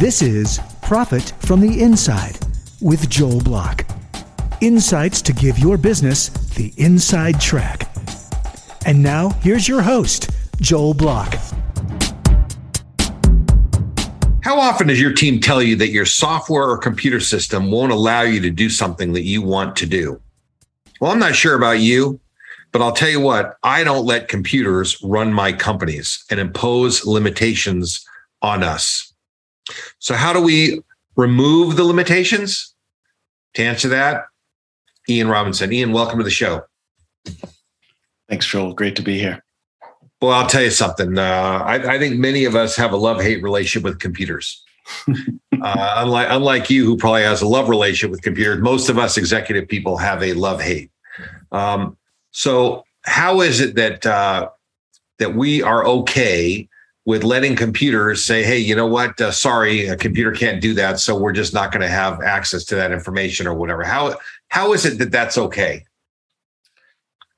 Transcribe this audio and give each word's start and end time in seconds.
This 0.00 0.22
is 0.22 0.60
Profit 0.80 1.32
from 1.40 1.58
the 1.58 1.82
Inside 1.82 2.38
with 2.80 3.10
Joel 3.10 3.40
Block. 3.40 3.84
Insights 4.60 5.20
to 5.22 5.32
give 5.32 5.58
your 5.58 5.76
business 5.76 6.28
the 6.54 6.72
inside 6.76 7.40
track. 7.40 7.90
And 8.86 9.02
now, 9.02 9.30
here's 9.42 9.66
your 9.66 9.82
host, 9.82 10.30
Joel 10.60 10.94
Block. 10.94 11.34
How 14.44 14.60
often 14.60 14.86
does 14.86 15.00
your 15.00 15.12
team 15.12 15.40
tell 15.40 15.60
you 15.60 15.74
that 15.74 15.90
your 15.90 16.06
software 16.06 16.70
or 16.70 16.78
computer 16.78 17.18
system 17.18 17.72
won't 17.72 17.90
allow 17.90 18.22
you 18.22 18.40
to 18.42 18.50
do 18.50 18.70
something 18.70 19.12
that 19.14 19.24
you 19.24 19.42
want 19.42 19.74
to 19.78 19.86
do? 19.86 20.20
Well, 21.00 21.10
I'm 21.10 21.18
not 21.18 21.34
sure 21.34 21.56
about 21.56 21.80
you, 21.80 22.20
but 22.70 22.82
I'll 22.82 22.92
tell 22.92 23.10
you 23.10 23.18
what, 23.18 23.56
I 23.64 23.82
don't 23.82 24.06
let 24.06 24.28
computers 24.28 24.96
run 25.02 25.32
my 25.32 25.52
companies 25.52 26.24
and 26.30 26.38
impose 26.38 27.04
limitations 27.04 28.06
on 28.42 28.62
us. 28.62 29.07
So, 29.98 30.14
how 30.14 30.32
do 30.32 30.40
we 30.40 30.80
remove 31.16 31.76
the 31.76 31.84
limitations? 31.84 32.74
To 33.54 33.62
answer 33.62 33.88
that, 33.88 34.24
Ian 35.08 35.28
Robinson. 35.28 35.72
Ian, 35.72 35.92
welcome 35.92 36.18
to 36.18 36.24
the 36.24 36.30
show. 36.30 36.64
Thanks, 38.28 38.46
Joel. 38.46 38.74
Great 38.74 38.94
to 38.96 39.02
be 39.02 39.18
here. 39.18 39.42
Well, 40.20 40.32
I'll 40.32 40.48
tell 40.48 40.62
you 40.62 40.70
something. 40.70 41.16
Uh, 41.16 41.62
I, 41.64 41.94
I, 41.94 41.98
think 41.98 42.18
many 42.18 42.44
of 42.44 42.56
us 42.56 42.76
have 42.76 42.92
a 42.92 42.96
love 42.96 43.20
hate 43.20 43.42
relationship 43.42 43.84
with 43.84 44.00
computers. 44.00 44.62
uh, 45.08 45.94
unlike 45.96 46.28
unlike 46.30 46.70
you, 46.70 46.84
who 46.84 46.96
probably 46.96 47.22
has 47.22 47.40
a 47.40 47.46
love 47.46 47.68
relationship 47.68 48.10
with 48.10 48.22
computers, 48.22 48.60
most 48.60 48.88
of 48.88 48.98
us 48.98 49.16
executive 49.16 49.68
people 49.68 49.96
have 49.96 50.22
a 50.22 50.32
love 50.32 50.60
hate. 50.60 50.90
Um, 51.52 51.96
so, 52.32 52.84
how 53.02 53.40
is 53.40 53.60
it 53.60 53.76
that 53.76 54.04
uh, 54.04 54.50
that 55.18 55.34
we 55.34 55.62
are 55.62 55.86
okay 55.86 56.68
with 57.08 57.24
letting 57.24 57.56
computers 57.56 58.22
say, 58.22 58.42
"Hey, 58.42 58.58
you 58.58 58.76
know 58.76 58.86
what? 58.86 59.18
Uh, 59.18 59.32
sorry, 59.32 59.86
a 59.86 59.96
computer 59.96 60.30
can't 60.30 60.60
do 60.60 60.74
that, 60.74 61.00
so 61.00 61.16
we're 61.16 61.32
just 61.32 61.54
not 61.54 61.72
going 61.72 61.80
to 61.80 61.88
have 61.88 62.20
access 62.20 62.64
to 62.64 62.74
that 62.74 62.92
information 62.92 63.46
or 63.46 63.54
whatever." 63.54 63.82
How 63.82 64.18
how 64.48 64.74
is 64.74 64.84
it 64.84 64.98
that 64.98 65.10
that's 65.10 65.38
okay? 65.38 65.84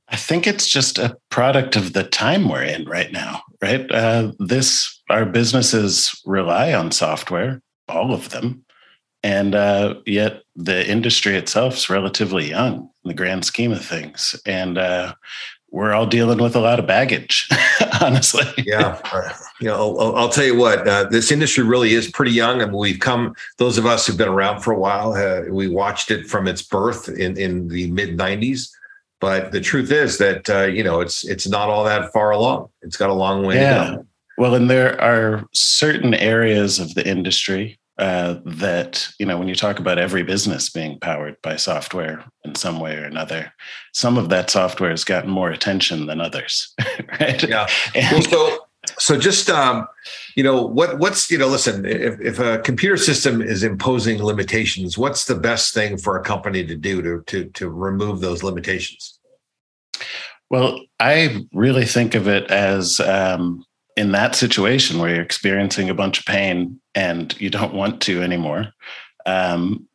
I 0.09 0.17
think 0.17 0.49
it's 0.49 0.67
just 0.67 0.99
a 0.99 1.17
product 1.29 1.77
of 1.77 1.93
the 1.93 2.03
time 2.03 2.49
we're 2.49 2.65
in 2.65 2.85
right 2.87 3.13
now, 3.13 3.43
right? 3.63 3.89
Uh, 3.93 4.33
this 4.41 5.01
our 5.09 5.25
businesses 5.25 6.21
rely 6.27 6.75
on 6.75 6.91
software, 6.91 7.63
all 7.89 8.13
of 8.13 8.31
them, 8.31 8.65
and 9.23 9.55
uh, 9.55 9.95
yet 10.05 10.43
the 10.57 10.85
industry 10.91 11.37
itself 11.37 11.75
is 11.77 11.89
relatively 11.89 12.49
young 12.49 12.91
in 13.05 13.09
the 13.11 13.15
grand 13.15 13.45
scheme 13.45 13.71
of 13.71 13.85
things, 13.85 14.35
and 14.45 14.79
uh, 14.79 15.15
we're 15.71 15.93
all 15.93 16.07
dealing 16.07 16.39
with 16.39 16.57
a 16.57 16.61
lot 16.61 16.79
of 16.79 16.87
baggage, 16.87 17.49
honestly. 18.01 18.45
yeah, 18.67 19.01
you 19.61 19.69
know, 19.69 19.97
I'll, 19.99 20.17
I'll 20.17 20.29
tell 20.29 20.45
you 20.45 20.57
what. 20.57 20.87
Uh, 20.87 21.05
this 21.05 21.31
industry 21.31 21.65
really 21.65 21.95
is 21.95 22.11
pretty 22.11 22.33
young, 22.33 22.61
I 22.61 22.65
and 22.65 22.73
mean, 22.73 22.81
we've 22.81 23.01
come. 23.01 23.35
Those 23.59 23.79
of 23.79 23.87
us 23.87 24.07
who've 24.07 24.17
been 24.17 24.29
around 24.29 24.61
for 24.61 24.73
a 24.73 24.79
while, 24.79 25.13
uh, 25.13 25.43
we 25.49 25.69
watched 25.69 26.11
it 26.11 26.27
from 26.27 26.49
its 26.49 26.63
birth 26.63 27.09
in 27.09 27.37
in 27.37 27.69
the 27.69 27.91
mid 27.91 28.19
'90s 28.19 28.71
but 29.21 29.53
the 29.53 29.61
truth 29.61 29.93
is 29.93 30.19
that 30.19 30.49
uh, 30.49 30.65
you 30.65 30.83
know 30.83 31.01
it's 31.01 31.25
it's 31.25 31.47
not 31.47 31.69
all 31.69 31.85
that 31.85 32.13
far 32.13 32.31
along. 32.31 32.71
It's 32.83 32.97
got 32.97 33.11
a 33.11 33.15
long 33.15 33.45
way 33.47 33.57
yeah. 33.57 33.85
to 33.85 33.97
go. 33.97 34.07
Well, 34.39 34.55
and 34.55 34.71
there 34.71 34.99
are 35.01 35.45
certain 35.53 36.15
areas 36.15 36.79
of 36.79 36.95
the 36.95 37.07
industry 37.07 37.79
uh, 38.01 38.41
that 38.45 39.09
you 39.19 39.27
know 39.27 39.39
when 39.39 39.47
you 39.47 39.55
talk 39.55 39.79
about 39.79 39.99
every 39.99 40.23
business 40.23 40.71
being 40.71 40.99
powered 40.99 41.41
by 41.43 41.57
software 41.57 42.25
in 42.45 42.55
some 42.55 42.81
way 42.81 42.97
or 42.97 43.05
another, 43.05 43.53
some 43.93 44.17
of 44.17 44.31
that 44.31 44.51
software 44.51 44.91
has 44.91 45.05
gotten 45.05 45.31
more 45.31 45.51
attention 45.51 46.07
than 46.07 46.21
others, 46.21 46.75
right? 47.21 47.47
Yeah. 47.47 47.69
And, 47.95 48.11
well, 48.11 48.23
so 48.23 48.59
so 48.99 49.19
just 49.19 49.51
um, 49.51 49.87
you 50.35 50.43
know 50.43 50.63
what 50.63 50.99
what's 50.99 51.31
you 51.31 51.37
know 51.37 51.49
listen 51.49 51.85
if, 51.85 52.19
if 52.21 52.39
a 52.39 52.59
computer 52.59 52.97
system 52.97 53.43
is 53.43 53.63
imposing 53.63 54.23
limitations 54.23 54.97
what's 54.97 55.27
the 55.27 55.35
best 55.35 55.75
thing 55.75 55.99
for 55.99 56.17
a 56.17 56.23
company 56.23 56.65
to 56.65 56.77
do 56.77 57.03
to 57.03 57.23
to 57.27 57.45
to 57.51 57.69
remove 57.69 58.21
those 58.21 58.43
limitations 58.43 59.19
well 60.49 60.81
i 60.99 61.45
really 61.53 61.85
think 61.85 62.15
of 62.15 62.27
it 62.27 62.51
as 62.51 63.01
um, 63.01 63.63
in 64.01 64.13
that 64.13 64.35
situation 64.35 64.99
where 64.99 65.15
you're 65.15 65.23
experiencing 65.23 65.91
a 65.91 65.95
bunch 65.95 66.21
of 66.21 66.27
pain 66.27 66.81
and 66.95 67.39
you 67.41 67.51
don't 67.51 67.75
want 67.75 68.01
to 68.01 68.23
anymore 68.23 68.73
um, 69.27 69.87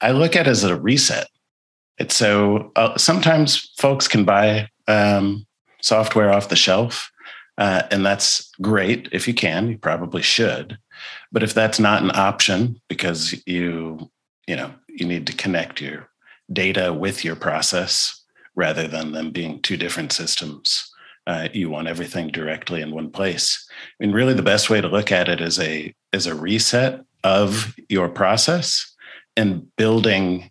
i 0.00 0.10
look 0.10 0.36
at 0.36 0.46
it 0.46 0.50
as 0.50 0.64
a 0.64 0.76
reset 0.76 1.28
it's 1.98 2.16
so 2.16 2.72
uh, 2.76 2.96
sometimes 2.98 3.72
folks 3.78 4.08
can 4.08 4.24
buy 4.24 4.68
um, 4.88 5.46
software 5.80 6.32
off 6.32 6.48
the 6.48 6.56
shelf 6.56 7.10
uh, 7.56 7.82
and 7.90 8.04
that's 8.04 8.50
great 8.60 9.08
if 9.12 9.28
you 9.28 9.34
can, 9.34 9.68
you 9.68 9.78
probably 9.78 10.22
should. 10.22 10.78
But 11.30 11.42
if 11.42 11.54
that's 11.54 11.78
not 11.78 12.02
an 12.02 12.10
option 12.14 12.80
because 12.88 13.34
you, 13.46 14.10
you 14.46 14.56
know, 14.56 14.72
you 14.88 15.06
need 15.06 15.26
to 15.28 15.36
connect 15.36 15.80
your 15.80 16.08
data 16.52 16.92
with 16.92 17.24
your 17.24 17.36
process 17.36 18.22
rather 18.56 18.86
than 18.86 19.12
them 19.12 19.30
being 19.30 19.60
two 19.62 19.76
different 19.76 20.12
systems. 20.12 20.90
Uh, 21.26 21.48
you 21.52 21.70
want 21.70 21.88
everything 21.88 22.28
directly 22.28 22.82
in 22.82 22.90
one 22.90 23.10
place. 23.10 23.66
I 23.98 24.04
mean, 24.04 24.14
really, 24.14 24.34
the 24.34 24.42
best 24.42 24.68
way 24.68 24.80
to 24.80 24.88
look 24.88 25.10
at 25.10 25.28
it 25.28 25.40
is 25.40 25.58
a 25.58 25.94
is 26.12 26.26
a 26.26 26.34
reset 26.34 27.00
of 27.22 27.74
your 27.88 28.08
process 28.08 28.94
and 29.36 29.66
building 29.76 30.50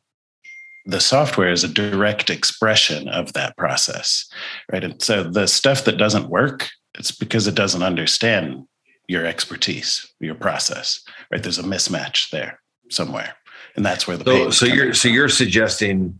the 0.85 0.99
software 0.99 1.51
is 1.51 1.63
a 1.63 1.69
direct 1.69 2.29
expression 2.29 3.07
of 3.07 3.31
that 3.33 3.55
process, 3.55 4.27
right? 4.71 4.83
And 4.83 5.01
so 5.01 5.23
the 5.23 5.47
stuff 5.47 5.85
that 5.85 5.97
doesn't 5.97 6.29
work 6.29 6.69
it's 6.95 7.11
because 7.11 7.47
it 7.47 7.55
doesn't 7.55 7.83
understand 7.83 8.65
your 9.07 9.25
expertise, 9.25 10.13
your 10.19 10.35
process, 10.35 11.03
right? 11.31 11.41
There's 11.41 11.59
a 11.59 11.63
mismatch 11.63 12.29
there 12.29 12.59
somewhere, 12.89 13.35
and 13.75 13.85
that's 13.85 14.07
where 14.07 14.17
the 14.17 14.25
so, 14.25 14.49
so 14.49 14.65
you're 14.65 14.93
so 14.93 15.07
you're 15.07 15.29
suggesting 15.29 16.19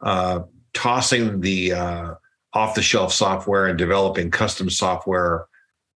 uh, 0.00 0.40
tossing 0.72 1.40
the 1.40 1.72
uh, 1.72 2.14
off 2.54 2.74
the 2.74 2.82
shelf 2.82 3.12
software 3.12 3.66
and 3.66 3.76
developing 3.76 4.30
custom 4.30 4.70
software, 4.70 5.46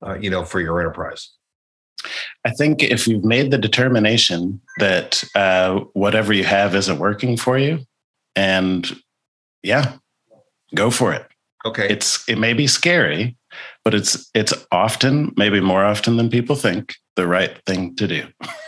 uh, 0.05 0.17
you 0.19 0.29
know, 0.29 0.43
for 0.43 0.59
your 0.59 0.79
enterprise. 0.79 1.31
I 2.45 2.51
think 2.51 2.83
if 2.83 3.07
you've 3.07 3.23
made 3.23 3.51
the 3.51 3.57
determination 3.57 4.61
that 4.79 5.23
uh, 5.35 5.79
whatever 5.93 6.33
you 6.33 6.43
have 6.43 6.75
isn't 6.75 6.99
working 6.99 7.37
for 7.37 7.57
you, 7.57 7.79
and 8.35 8.89
yeah, 9.63 9.93
go 10.75 10.91
for 10.91 11.13
it. 11.13 11.25
Okay, 11.65 11.87
it's 11.89 12.27
it 12.29 12.37
may 12.37 12.53
be 12.53 12.67
scary, 12.67 13.35
but 13.83 13.93
it's 13.93 14.29
it's 14.33 14.53
often 14.71 15.33
maybe 15.37 15.59
more 15.59 15.83
often 15.83 16.17
than 16.17 16.29
people 16.29 16.55
think 16.55 16.95
the 17.15 17.27
right 17.27 17.61
thing 17.65 17.95
to 17.95 18.07
do 18.07 18.27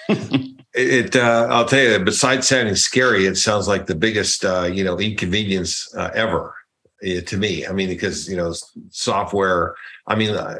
it 0.73 1.15
uh, 1.15 1.47
i'll 1.49 1.65
tell 1.65 1.83
you 1.83 1.99
besides 1.99 2.47
sounding 2.47 2.75
scary 2.75 3.25
it 3.25 3.35
sounds 3.35 3.67
like 3.67 3.87
the 3.87 3.95
biggest 3.95 4.45
uh, 4.45 4.63
you 4.63 4.83
know 4.83 4.97
inconvenience 4.99 5.93
uh, 5.95 6.11
ever 6.13 6.55
to 7.01 7.37
me 7.37 7.65
i 7.67 7.71
mean 7.71 7.87
because 7.87 8.29
you 8.29 8.35
know 8.35 8.53
software 8.89 9.75
i 10.07 10.15
mean 10.15 10.31
uh, 10.31 10.57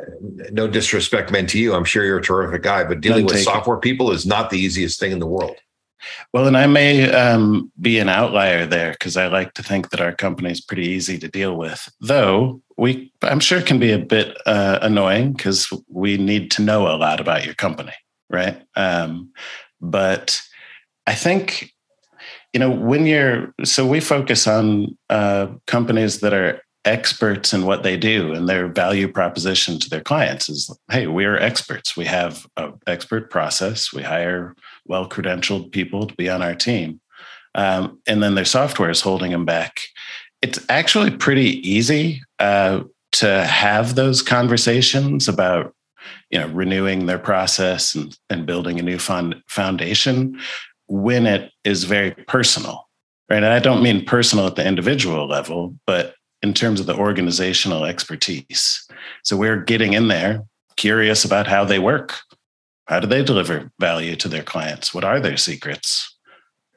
no 0.52 0.68
disrespect 0.68 1.31
meant 1.31 1.50
to 1.50 1.59
you 1.59 1.74
i'm 1.74 1.86
sure 1.86 2.06
you're 2.06 2.20
a 2.20 2.24
terrific 2.24 2.62
guy 2.62 2.84
but 2.84 3.02
dealing 3.02 3.25
with 3.25 3.40
software 3.40 3.78
it. 3.78 3.81
people 3.81 4.12
is 4.12 4.25
not 4.25 4.50
the 4.50 4.58
easiest 4.58 5.00
thing 5.00 5.12
in 5.12 5.20
the 5.20 5.28
world 5.28 5.58
well, 6.34 6.47
and 6.47 6.58
I 6.58 6.68
may 6.68 7.12
um, 7.12 7.72
be 7.80 8.00
an 8.00 8.09
outlier 8.09 8.66
there 8.66 8.92
because 8.92 9.18
I 9.18 9.28
like 9.28 9.53
to 9.56 9.64
think 9.64 9.90
that 9.90 10.02
our 10.02 10.14
company 10.14 10.52
is 10.52 10.62
pretty 10.62 10.88
easy 10.88 11.18
to 11.20 11.28
deal 11.28 11.58
with, 11.58 11.90
though 12.02 12.62
we, 12.78 13.12
I'm 13.24 13.40
sure, 13.40 13.62
can 13.62 13.80
be 13.80 13.92
a 13.92 14.00
bit 14.00 14.38
uh, 14.46 14.80
annoying 14.81 15.34
because 15.34 15.72
we 15.90 16.18
need 16.18 16.52
to 16.52 16.62
know 16.62 16.88
a 16.88 16.97
lot 16.97 17.20
about 17.20 17.46
your 17.46 17.56
company, 17.56 17.94
right? 18.30 18.62
Um, 18.76 19.31
but 19.81 20.42
I 21.08 21.16
think, 21.16 21.74
you 22.57 22.59
know, 22.59 22.72
when 22.72 23.06
you're, 23.06 23.53
so 23.63 23.85
we 23.85 24.00
focus 24.00 24.47
on 24.47 24.97
uh, 25.12 25.45
companies 25.68 26.22
that 26.22 26.34
are 26.34 26.59
experts 26.85 27.53
in 27.53 27.68
what 27.68 27.84
they 27.84 27.95
do 27.95 28.34
and 28.34 28.50
their 28.50 28.68
value 28.68 29.07
proposition 29.07 29.78
to 29.78 29.88
their 29.91 30.01
clients 30.01 30.50
is 30.50 30.75
hey 30.90 31.05
we're 31.05 31.37
experts 31.37 31.97
we 31.97 32.05
have 32.05 32.47
an 32.55 32.73
expert 32.87 33.29
process 33.29 33.91
we 33.91 34.02
hire 34.02 34.55
well 34.85 35.08
credentialed 35.08 35.70
people 35.72 36.08
to 36.08 36.16
be 36.16 36.29
on 36.29 36.41
our 36.41 36.55
team. 36.55 36.99
Um, 37.53 37.99
and 38.08 38.23
then 38.23 38.34
their 38.34 38.46
software 38.46 38.90
is 38.90 39.02
holding 39.02 39.32
them 39.32 39.46
back. 39.46 39.82
It's 40.41 40.59
actually 40.67 41.11
pretty 41.11 41.59
easy 41.70 42.23
uh, 42.40 42.85
to 43.14 43.43
have 43.43 43.93
those 43.93 44.23
conversations 44.23 45.28
about 45.28 45.76
you 46.32 46.40
know 46.40 46.47
renewing 46.47 47.05
their 47.05 47.20
process 47.20 47.93
and, 47.93 48.17
and 48.32 48.47
building 48.47 48.79
a 48.79 48.84
new 48.84 48.97
fund, 48.97 49.43
foundation 49.47 50.40
when 50.87 51.25
it 51.25 51.51
is 51.63 51.84
very 51.84 52.11
personal 52.28 52.87
right 53.29 53.43
and 53.43 53.53
i 53.53 53.59
don't 53.59 53.84
mean 53.84 54.05
personal 54.05 54.47
at 54.47 54.55
the 54.55 54.66
individual 54.66 55.28
level 55.28 55.75
but 55.85 56.16
in 56.41 56.53
terms 56.53 56.79
of 56.79 56.85
the 56.85 56.95
organizational 56.95 57.85
expertise 57.85 58.87
so 59.23 59.35
we're 59.35 59.61
getting 59.61 59.93
in 59.93 60.07
there 60.07 60.43
curious 60.75 61.25
about 61.25 61.47
how 61.47 61.66
they 61.66 61.79
work 61.79 62.19
how 62.87 63.01
do 63.01 63.07
they 63.07 63.23
deliver 63.23 63.69
value 63.79 64.16
to 64.16 64.29
their 64.29 64.43
clients? 64.43 64.93
What 64.93 65.03
are 65.03 65.19
their 65.19 65.37
secrets? 65.37 66.17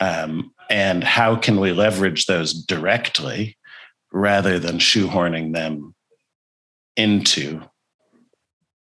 Um, 0.00 0.52
and 0.68 1.04
how 1.04 1.36
can 1.36 1.60
we 1.60 1.72
leverage 1.72 2.26
those 2.26 2.52
directly 2.52 3.56
rather 4.12 4.58
than 4.58 4.78
shoehorning 4.78 5.54
them 5.54 5.94
into 6.96 7.62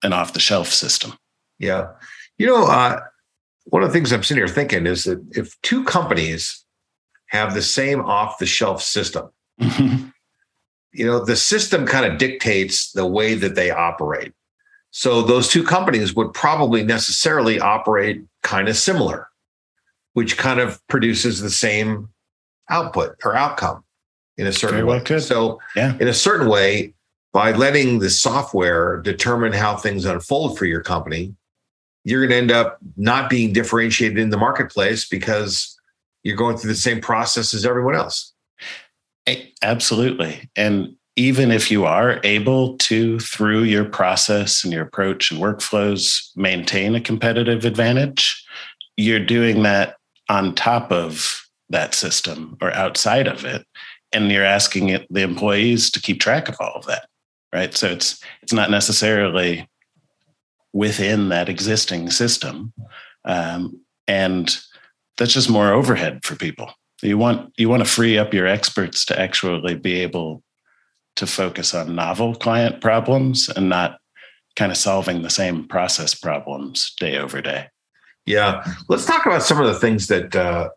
an 0.03 0.13
off 0.13 0.33
the 0.33 0.41
shelf 0.41 0.69
system? 0.69 1.13
Yeah. 1.59 1.89
You 2.39 2.47
know, 2.47 2.65
uh, 2.65 3.01
one 3.71 3.83
of 3.83 3.91
the 3.91 3.93
things 3.93 4.13
I'm 4.13 4.23
sitting 4.23 4.41
here 4.41 4.49
thinking 4.49 4.87
is 4.87 5.05
that 5.05 5.23
if 5.33 5.61
two 5.63 5.85
companies 5.85 6.65
have 7.27 7.55
the 7.55 7.63
same 7.63 8.01
off 8.01 8.39
the 8.39 8.47
shelf 8.47 8.83
system, 8.83 9.29
mm-hmm. 9.61 10.09
you 10.93 11.07
know, 11.07 11.25
the 11.25 11.37
system 11.37 11.87
kind 11.87 12.11
of 12.11 12.19
dictates 12.19 12.93
the 12.93 13.07
way 13.07 13.35
that 13.35 13.55
they 13.55 13.71
operate. 13.71 14.33
So 14.91 15.21
those 15.21 15.49
two 15.49 15.63
companies 15.63 16.15
would 16.17 16.33
probably 16.33 16.83
necessarily 16.83 17.61
operate 17.61 18.25
kind 18.43 18.69
of 18.69 18.77
similar, 18.77 19.29
which 20.15 20.39
kind 20.39 20.61
of 20.61 20.85
produces 20.89 21.41
the 21.41 21.51
same 21.51 22.09
output 22.71 23.17
or 23.23 23.37
outcome 23.37 23.85
in 24.39 24.47
a 24.47 24.53
certain 24.53 24.87
way. 24.87 25.01
could. 25.01 25.23
So 25.23 25.61
Yeah. 25.77 25.95
in 26.01 26.09
a 26.09 26.15
certain 26.15 26.49
way, 26.49 26.95
by 27.35 27.53
letting 27.53 27.99
the 27.99 28.09
software 28.09 28.97
determine 28.97 29.53
how 29.53 29.77
things 29.77 30.07
unfold 30.07 30.57
for 30.59 30.65
your 30.65 30.81
company, 30.81 31.35
you're 32.05 32.21
going 32.27 32.31
to 32.31 32.37
end 32.37 32.51
up 32.51 32.79
not 32.97 33.29
being 33.29 33.53
differentiated 33.53 34.19
in 34.19 34.31
the 34.31 34.37
marketplace 34.37 35.07
because 35.07 35.79
you're 36.23 36.37
going 36.37 36.57
through 36.57 36.71
the 36.71 36.77
same 36.77 37.01
process 37.01 37.55
as 37.55 37.65
everyone 37.67 37.95
else. 37.95 38.33
Absolutely. 39.63 40.49
And 40.57 40.95
even 41.17 41.51
if 41.51 41.71
you 41.71 41.85
are 41.85 42.21
able 42.23 42.79
to, 42.79 43.19
through 43.19 43.65
your 43.65 43.85
process 43.85 44.63
and 44.63 44.73
your 44.73 44.85
approach 44.85 45.31
and 45.31 45.41
workflows, 45.41 46.31
maintain 46.37 46.95
a 46.95 47.01
competitive 47.01 47.65
advantage, 47.65 48.45
you're 48.97 49.25
doing 49.25 49.63
that 49.65 49.97
on 50.29 50.55
top 50.55 50.93
of 50.93 51.43
that 51.71 51.95
system 51.95 52.57
or 52.61 52.73
outside 52.73 53.27
of 53.27 53.45
it. 53.45 53.67
And 54.13 54.31
you're 54.31 54.45
asking 54.45 54.91
it, 54.91 55.07
the 55.11 55.23
employees 55.23 55.91
to 55.91 56.01
keep 56.01 56.21
track 56.21 56.49
of 56.49 56.57
all 56.61 56.73
of 56.75 56.87
that. 56.87 57.09
Right. 57.53 57.75
So 57.75 57.89
it's 57.89 58.23
it's 58.43 58.53
not 58.53 58.71
necessarily 58.71 59.67
within 60.73 61.29
that 61.31 61.49
existing 61.49 62.11
system. 62.11 62.73
Um, 63.25 63.81
and 64.07 64.57
that's 65.17 65.33
just 65.33 65.51
more 65.51 65.73
overhead 65.73 66.25
for 66.25 66.37
people. 66.37 66.73
You 67.03 67.19
want 67.19 67.53
you 67.57 67.69
want 67.69 67.85
to 67.85 67.89
free 67.89 68.19
up 68.19 68.35
your 68.35 68.47
experts 68.47 69.05
to 69.07 69.19
actually 69.21 69.77
be 69.77 70.01
able 70.01 70.43
to 71.17 71.27
focus 71.27 71.75
on 71.75 71.95
novel 71.95 72.35
client 72.35 72.81
problems 72.81 73.49
and 73.49 73.69
not 73.69 73.99
kind 74.57 74.73
of 74.73 74.79
solving 74.79 75.23
the 75.23 75.31
same 75.31 75.67
process 75.69 76.15
problems 76.15 76.95
day 76.99 77.17
over 77.19 77.41
day. 77.41 77.69
Yeah, 78.27 78.65
let's 78.89 79.07
talk 79.07 79.27
about 79.27 79.43
some 79.43 79.61
of 79.61 79.67
the 79.67 79.79
things 79.79 80.09
that 80.09 80.35
uh, 80.35 80.71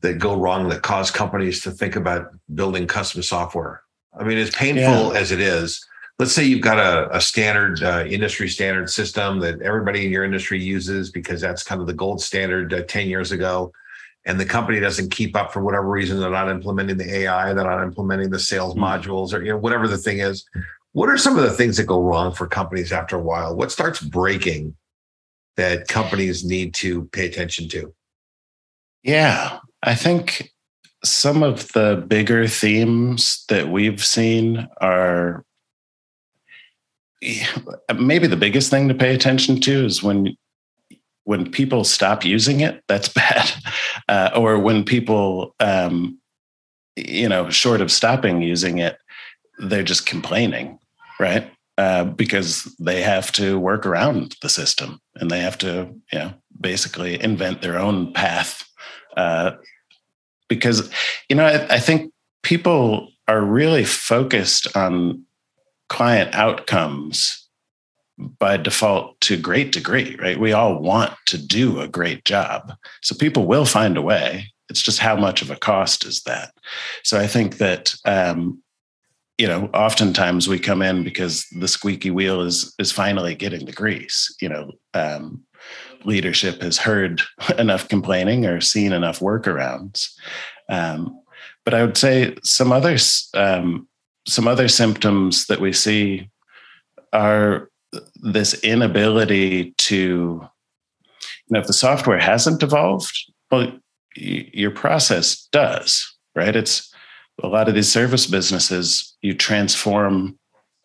that 0.00 0.18
go 0.18 0.34
wrong 0.36 0.68
that 0.68 0.82
cause 0.82 1.10
companies 1.10 1.62
to 1.62 1.70
think 1.70 1.96
about 1.96 2.26
building 2.54 2.86
custom 2.86 3.22
software. 3.22 3.82
I 4.18 4.24
mean, 4.24 4.38
as 4.38 4.50
painful 4.50 5.12
Yeah. 5.12 5.18
as 5.18 5.32
it 5.32 5.40
is, 5.40 5.84
let's 6.22 6.32
say 6.32 6.44
you've 6.44 6.60
got 6.60 6.78
a, 6.78 7.16
a 7.16 7.20
standard 7.20 7.82
uh, 7.82 8.04
industry 8.06 8.48
standard 8.48 8.88
system 8.88 9.40
that 9.40 9.60
everybody 9.60 10.06
in 10.06 10.12
your 10.12 10.22
industry 10.22 10.62
uses 10.62 11.10
because 11.10 11.40
that's 11.40 11.64
kind 11.64 11.80
of 11.80 11.88
the 11.88 11.92
gold 11.92 12.22
standard 12.22 12.72
uh, 12.72 12.84
10 12.84 13.08
years 13.08 13.32
ago 13.32 13.72
and 14.24 14.38
the 14.38 14.44
company 14.44 14.78
doesn't 14.78 15.10
keep 15.10 15.34
up 15.34 15.52
for 15.52 15.64
whatever 15.64 15.88
reason 15.88 16.20
they're 16.20 16.30
not 16.30 16.48
implementing 16.48 16.96
the 16.96 17.12
ai 17.12 17.52
they're 17.52 17.64
not 17.64 17.82
implementing 17.82 18.30
the 18.30 18.38
sales 18.38 18.76
Mm. 18.76 18.82
modules 19.02 19.34
or 19.34 19.42
you 19.42 19.50
know 19.50 19.58
whatever 19.58 19.88
the 19.88 19.98
thing 19.98 20.20
is 20.20 20.44
what 20.92 21.08
are 21.08 21.18
some 21.18 21.36
of 21.36 21.42
the 21.42 21.50
things 21.50 21.76
that 21.76 21.86
go 21.88 22.00
wrong 22.00 22.32
for 22.32 22.46
companies 22.46 22.92
after 22.92 23.16
a 23.16 23.20
while 23.20 23.56
what 23.56 23.72
starts 23.72 24.00
breaking 24.00 24.76
that 25.56 25.88
companies 25.88 26.44
need 26.44 26.72
to 26.72 27.06
pay 27.06 27.26
attention 27.26 27.68
to 27.70 27.92
Yeah, 29.02 29.58
I 29.82 29.96
think 29.96 30.52
some 31.04 31.42
of 31.42 31.72
the 31.72 32.04
bigger 32.06 32.46
themes 32.46 33.44
that 33.48 33.68
we've 33.68 34.04
seen 34.04 34.68
are 34.80 35.44
maybe 37.98 38.26
the 38.26 38.36
biggest 38.36 38.70
thing 38.70 38.88
to 38.88 38.94
pay 38.94 39.14
attention 39.14 39.60
to 39.60 39.84
is 39.84 40.02
when 40.02 40.36
when 41.24 41.48
people 41.48 41.84
stop 41.84 42.24
using 42.24 42.60
it 42.60 42.82
that's 42.88 43.08
bad. 43.22 43.50
Uh, 44.08 44.30
or 44.34 44.58
when 44.58 44.84
people 44.84 45.54
um, 45.60 46.18
you 46.96 47.28
know 47.28 47.48
short 47.50 47.80
of 47.80 47.92
stopping 47.92 48.42
using 48.42 48.78
it 48.78 48.98
they're 49.58 49.82
just 49.82 50.06
complaining 50.06 50.78
right? 51.22 51.50
Uh, 51.78 52.04
because 52.04 52.64
they 52.78 53.00
have 53.00 53.32
to 53.32 53.58
work 53.58 53.86
around 53.86 54.36
the 54.42 54.48
system 54.48 55.00
and 55.14 55.30
they 55.30 55.40
have 55.40 55.56
to 55.56 55.88
you 56.12 56.18
know 56.18 56.34
basically 56.60 57.22
invent 57.22 57.62
their 57.62 57.78
own 57.78 58.12
path. 58.12 58.68
Uh, 59.16 59.52
because 60.48 60.90
you 61.28 61.36
know 61.36 61.46
I, 61.46 61.76
I 61.76 61.78
think 61.78 62.12
people 62.42 63.08
are 63.28 63.40
really 63.40 63.84
focused 63.84 64.76
on 64.76 65.24
client 65.92 66.34
outcomes 66.34 67.46
by 68.38 68.56
default 68.56 69.20
to 69.20 69.36
great 69.36 69.72
degree 69.72 70.16
right? 70.22 70.40
We 70.40 70.54
all 70.54 70.80
want 70.80 71.12
to 71.26 71.36
do 71.36 71.80
a 71.80 71.86
great 71.86 72.24
job. 72.24 72.72
So 73.02 73.14
people 73.14 73.46
will 73.46 73.66
find 73.66 73.98
a 73.98 74.02
way. 74.02 74.46
It's 74.70 74.80
just 74.80 75.00
how 75.00 75.16
much 75.16 75.42
of 75.42 75.50
a 75.50 75.56
cost 75.56 76.06
is 76.06 76.22
that? 76.22 76.54
So 77.04 77.18
i 77.18 77.26
think 77.26 77.58
that 77.58 77.94
um, 78.06 78.62
you 79.36 79.46
know 79.46 79.68
oftentimes 79.74 80.48
we 80.48 80.58
come 80.58 80.80
in 80.80 81.04
because 81.04 81.46
the 81.60 81.68
squeaky 81.68 82.10
wheel 82.10 82.40
is 82.40 82.74
is 82.78 82.90
finally 82.90 83.34
getting 83.34 83.66
the 83.66 83.78
grease 83.82 84.34
you 84.40 84.48
know 84.48 84.72
um, 84.94 85.42
leadership 86.04 86.62
has 86.62 86.78
heard 86.78 87.20
enough 87.58 87.86
complaining 87.88 88.46
or 88.46 88.60
seen 88.60 88.92
enough 88.92 89.20
workarounds. 89.20 90.08
Um, 90.70 91.20
but 91.64 91.74
i 91.74 91.84
would 91.84 91.98
say 91.98 92.34
some 92.42 92.72
others 92.72 93.28
um, 93.34 93.86
some 94.26 94.46
other 94.46 94.68
symptoms 94.68 95.46
that 95.46 95.60
we 95.60 95.72
see 95.72 96.28
are 97.12 97.68
this 98.16 98.54
inability 98.62 99.74
to 99.78 100.40
you 100.40 101.50
know 101.50 101.60
if 101.60 101.66
the 101.66 101.72
software 101.72 102.18
hasn't 102.18 102.62
evolved 102.62 103.14
well 103.50 103.70
your 104.16 104.70
process 104.70 105.46
does 105.52 106.12
right? 106.34 106.56
It's 106.56 106.92
a 107.42 107.48
lot 107.48 107.68
of 107.68 107.74
these 107.74 107.90
service 107.90 108.26
businesses 108.26 109.16
you 109.22 109.34
transform 109.34 110.38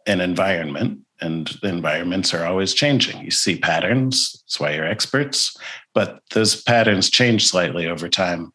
an 0.05 0.21
environment 0.21 0.99
and 1.19 1.47
the 1.61 1.67
environments 1.67 2.33
are 2.33 2.45
always 2.45 2.73
changing. 2.73 3.23
You 3.23 3.31
see 3.31 3.57
patterns 3.57 4.43
that's 4.45 4.59
why 4.59 4.73
you're 4.73 4.85
experts 4.85 5.55
but 5.93 6.21
those 6.31 6.61
patterns 6.61 7.09
change 7.09 7.47
slightly 7.47 7.87
over 7.87 8.07
time. 8.07 8.53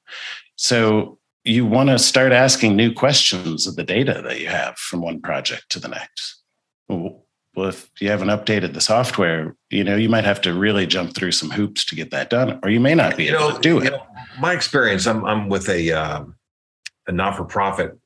So 0.57 1.19
you 1.45 1.67
want 1.67 1.89
to 1.89 1.99
start 1.99 2.33
asking 2.33 2.77
new 2.77 2.93
questions 2.93 3.67
of 3.67 3.77
the 3.77 3.83
data 3.83 4.23
that 4.25 4.41
you 4.41 4.49
have 4.49 4.77
from 4.77 5.01
one 5.01 5.21
project 5.21 5.69
to 5.71 5.81
the 5.81 5.89
next. 5.89 6.43
Well 6.89 7.23
if 7.57 7.91
you 8.01 8.09
haven't 8.09 8.29
updated 8.29 8.73
the 8.73 8.81
software 8.81 9.55
you 9.71 9.85
know 9.85 9.97
you 9.97 10.09
might 10.09 10.25
have 10.25 10.41
to 10.41 10.55
really 10.55 10.87
jump 10.87 11.15
through 11.15 11.33
some 11.33 11.51
hoops 11.51 11.85
to 11.85 11.95
get 11.95 12.11
that 12.11 12.31
done 12.31 12.59
or 12.63 12.71
you 12.71 12.81
may 12.81 12.95
not 12.95 13.17
be 13.17 13.25
you 13.25 13.37
able 13.37 13.51
know, 13.51 13.57
to 13.57 13.61
do 13.61 13.79
it. 13.79 13.91
know, 13.91 14.07
my 14.41 14.53
experience 14.53 15.07
i'm, 15.07 15.25
I'm 15.25 15.49
with 15.49 15.69
a 15.69 15.93
um, 15.93 16.37
a 17.07 17.13
not-for-profit 17.13 17.99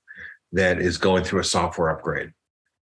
that 0.52 0.80
is 0.80 0.98
going 0.98 1.22
through 1.24 1.40
a 1.40 1.44
software 1.44 1.90
upgrade. 1.90 2.32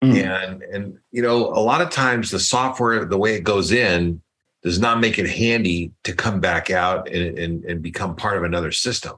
Mm. 0.03 0.23
and 0.23 0.63
and 0.63 0.97
you 1.11 1.21
know 1.21 1.47
a 1.47 1.59
lot 1.59 1.81
of 1.81 1.89
times 1.89 2.31
the 2.31 2.39
software 2.39 3.03
the 3.03 3.17
way 3.17 3.35
it 3.35 3.43
goes 3.43 3.71
in 3.71 4.21
does 4.63 4.79
not 4.79 4.99
make 4.99 5.17
it 5.19 5.29
handy 5.29 5.91
to 6.03 6.13
come 6.13 6.41
back 6.41 6.69
out 6.69 7.07
and, 7.09 7.37
and, 7.37 7.63
and 7.65 7.81
become 7.81 8.15
part 8.15 8.37
of 8.37 8.43
another 8.43 8.71
system 8.71 9.17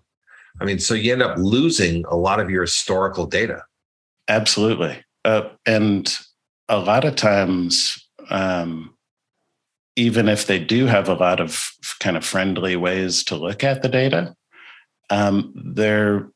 i 0.59 0.65
mean 0.65 0.79
so 0.79 0.93
you 0.93 1.13
end 1.13 1.21
up 1.21 1.37
losing 1.37 2.03
a 2.09 2.15
lot 2.15 2.39
of 2.39 2.49
your 2.49 2.61
historical 2.61 3.25
data 3.25 3.61
Absolutely. 4.31 5.03
Uh, 5.25 5.49
and 5.65 6.17
a 6.69 6.79
lot 6.79 7.03
of 7.03 7.17
times, 7.17 8.07
um, 8.29 8.95
even 9.97 10.29
if 10.29 10.47
they 10.47 10.57
do 10.57 10.85
have 10.85 11.09
a 11.09 11.13
lot 11.13 11.41
of 11.41 11.69
kind 11.99 12.15
of 12.15 12.23
friendly 12.23 12.77
ways 12.77 13.25
to 13.25 13.35
look 13.35 13.61
at 13.61 13.81
the 13.81 13.89
data, 13.89 14.33
um, 15.09 15.53
they're 15.53 16.29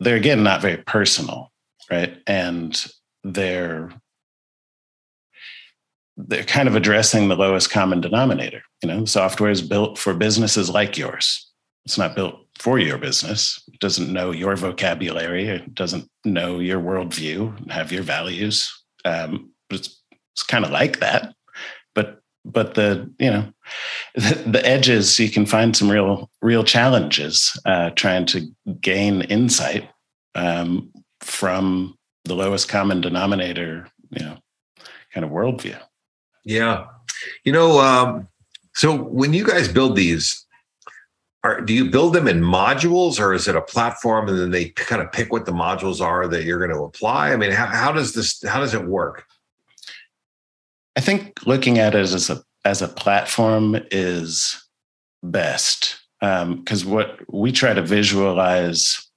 they're 0.00 0.16
again 0.16 0.42
not 0.42 0.62
very 0.62 0.78
personal, 0.78 1.52
right? 1.90 2.16
And 2.26 2.82
they're 3.22 3.92
they're 6.16 6.44
kind 6.44 6.68
of 6.68 6.74
addressing 6.74 7.28
the 7.28 7.36
lowest 7.36 7.70
common 7.70 8.00
denominator. 8.00 8.62
You 8.82 8.88
know, 8.88 9.04
software 9.04 9.50
is 9.50 9.60
built 9.60 9.98
for 9.98 10.14
businesses 10.14 10.70
like 10.70 10.96
yours. 10.96 11.50
It's 11.84 11.98
not 11.98 12.16
built 12.16 12.41
for 12.62 12.78
your 12.78 12.96
business. 12.96 13.60
Doesn't 13.80 14.12
know 14.12 14.30
your 14.30 14.54
vocabulary. 14.54 15.48
It 15.48 15.74
doesn't 15.74 16.08
know 16.24 16.60
your 16.60 16.80
worldview 16.80 17.68
have 17.72 17.90
your 17.90 18.04
values. 18.04 18.70
Um, 19.04 19.50
it's, 19.68 20.00
it's 20.32 20.44
kind 20.44 20.64
of 20.64 20.70
like 20.70 21.00
that. 21.00 21.34
But 21.96 22.20
but 22.44 22.74
the 22.74 23.12
you 23.18 23.30
know 23.30 23.52
the, 24.14 24.34
the 24.46 24.64
edges 24.64 25.18
you 25.18 25.28
can 25.28 25.44
find 25.44 25.76
some 25.76 25.90
real 25.90 26.30
real 26.40 26.62
challenges 26.62 27.60
uh, 27.66 27.90
trying 27.90 28.26
to 28.26 28.46
gain 28.80 29.22
insight 29.22 29.90
um, 30.36 30.92
from 31.20 31.98
the 32.26 32.36
lowest 32.36 32.68
common 32.68 33.00
denominator. 33.00 33.88
You 34.10 34.24
know, 34.24 34.36
kind 35.12 35.24
of 35.24 35.32
worldview. 35.32 35.80
yeah 36.44 36.86
you 37.44 37.52
know 37.52 37.80
um, 37.80 38.28
so 38.74 38.94
when 38.94 39.32
you 39.32 39.44
guys 39.44 39.68
build 39.68 39.96
these 39.96 40.46
are, 41.44 41.60
do 41.60 41.74
you 41.74 41.90
build 41.90 42.12
them 42.12 42.28
in 42.28 42.40
modules 42.40 43.18
or 43.18 43.34
is 43.34 43.48
it 43.48 43.56
a 43.56 43.60
platform 43.60 44.28
and 44.28 44.38
then 44.38 44.50
they 44.50 44.70
kind 44.70 45.02
of 45.02 45.10
pick 45.10 45.32
what 45.32 45.44
the 45.44 45.52
modules 45.52 46.00
are 46.00 46.28
that 46.28 46.44
you're 46.44 46.58
going 46.58 46.70
to 46.70 46.84
apply 46.84 47.32
i 47.32 47.36
mean 47.36 47.50
how, 47.50 47.66
how 47.66 47.92
does 47.92 48.14
this 48.14 48.42
how 48.46 48.60
does 48.60 48.74
it 48.74 48.84
work 48.84 49.26
I 50.96 51.00
think 51.00 51.46
looking 51.46 51.78
at 51.78 51.94
it 51.94 52.00
as 52.00 52.30
a 52.30 52.42
as 52.64 52.82
a 52.82 52.88
platform 52.88 53.76
is 53.90 54.62
best 55.22 56.00
because 56.20 56.84
um, 56.84 56.90
what 56.90 57.18
we 57.32 57.50
try 57.50 57.74
to 57.74 57.82
visualize, 57.82 59.08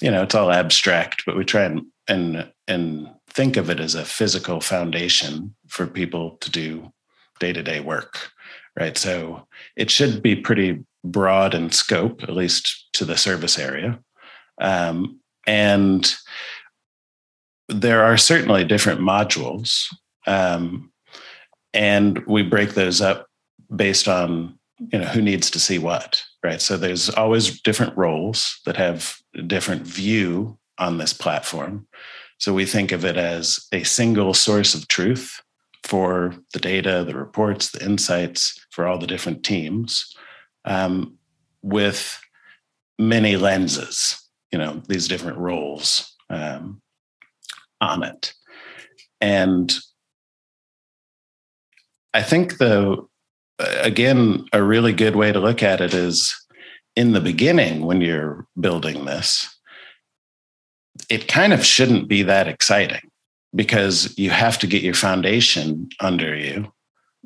you 0.00 0.10
know, 0.10 0.22
it's 0.22 0.34
all 0.34 0.50
abstract, 0.50 1.24
but 1.26 1.36
we 1.36 1.44
try 1.44 1.64
and 1.64 1.82
and 2.08 2.50
and 2.68 3.08
think 3.28 3.56
of 3.56 3.70
it 3.70 3.80
as 3.80 3.94
a 3.94 4.04
physical 4.04 4.60
foundation 4.60 5.54
for 5.68 5.86
people 5.86 6.36
to 6.40 6.50
do 6.50 6.92
day 7.40 7.52
to 7.52 7.62
day 7.62 7.80
work, 7.80 8.30
right? 8.78 8.96
So 8.96 9.46
it 9.76 9.90
should 9.90 10.22
be 10.22 10.36
pretty 10.36 10.84
broad 11.04 11.54
in 11.54 11.70
scope, 11.70 12.22
at 12.22 12.30
least 12.30 12.88
to 12.94 13.04
the 13.04 13.16
service 13.16 13.58
area, 13.58 14.00
um, 14.60 15.20
and 15.46 16.14
there 17.68 18.04
are 18.04 18.16
certainly 18.16 18.64
different 18.64 19.00
modules, 19.00 19.86
um, 20.26 20.92
and 21.72 22.24
we 22.26 22.42
break 22.42 22.74
those 22.74 23.00
up 23.00 23.26
based 23.74 24.08
on 24.08 24.58
you 24.78 24.98
know 24.98 25.06
who 25.06 25.22
needs 25.22 25.50
to 25.50 25.60
see 25.60 25.78
what 25.78 26.22
right? 26.42 26.60
So 26.60 26.76
there's 26.76 27.08
always 27.10 27.60
different 27.60 27.96
roles 27.96 28.60
that 28.66 28.76
have 28.76 29.16
a 29.36 29.42
different 29.42 29.82
view 29.82 30.58
on 30.78 30.98
this 30.98 31.12
platform. 31.12 31.86
So 32.38 32.52
we 32.52 32.66
think 32.66 32.92
of 32.92 33.04
it 33.04 33.16
as 33.16 33.66
a 33.72 33.84
single 33.84 34.34
source 34.34 34.74
of 34.74 34.88
truth 34.88 35.40
for 35.84 36.34
the 36.52 36.60
data 36.60 37.04
the 37.04 37.16
reports 37.16 37.70
the 37.70 37.84
insights 37.84 38.64
for 38.70 38.86
all 38.86 38.98
the 38.98 39.06
different 39.06 39.44
teams 39.44 40.14
um, 40.64 41.18
with 41.62 42.20
many 42.98 43.36
lenses 43.36 44.22
you 44.50 44.58
know 44.58 44.82
these 44.88 45.08
different 45.08 45.38
roles 45.38 46.14
um, 46.30 46.80
on 47.80 48.02
it. 48.02 48.32
And 49.20 49.72
i 52.14 52.22
think 52.22 52.58
the 52.58 53.06
again, 53.58 54.44
a 54.52 54.62
really 54.62 54.92
good 54.92 55.16
way 55.16 55.32
to 55.32 55.40
look 55.40 55.62
at 55.62 55.80
it 55.80 55.94
is 55.94 56.34
in 56.96 57.12
the 57.12 57.20
beginning 57.20 57.84
when 57.86 58.00
you're 58.00 58.46
building 58.58 59.04
this, 59.04 59.48
it 61.08 61.28
kind 61.28 61.52
of 61.52 61.64
shouldn't 61.64 62.08
be 62.08 62.22
that 62.22 62.48
exciting 62.48 63.10
because 63.54 64.16
you 64.18 64.30
have 64.30 64.58
to 64.58 64.66
get 64.66 64.82
your 64.82 64.94
foundation 64.94 65.88
under 66.00 66.34
you 66.34 66.72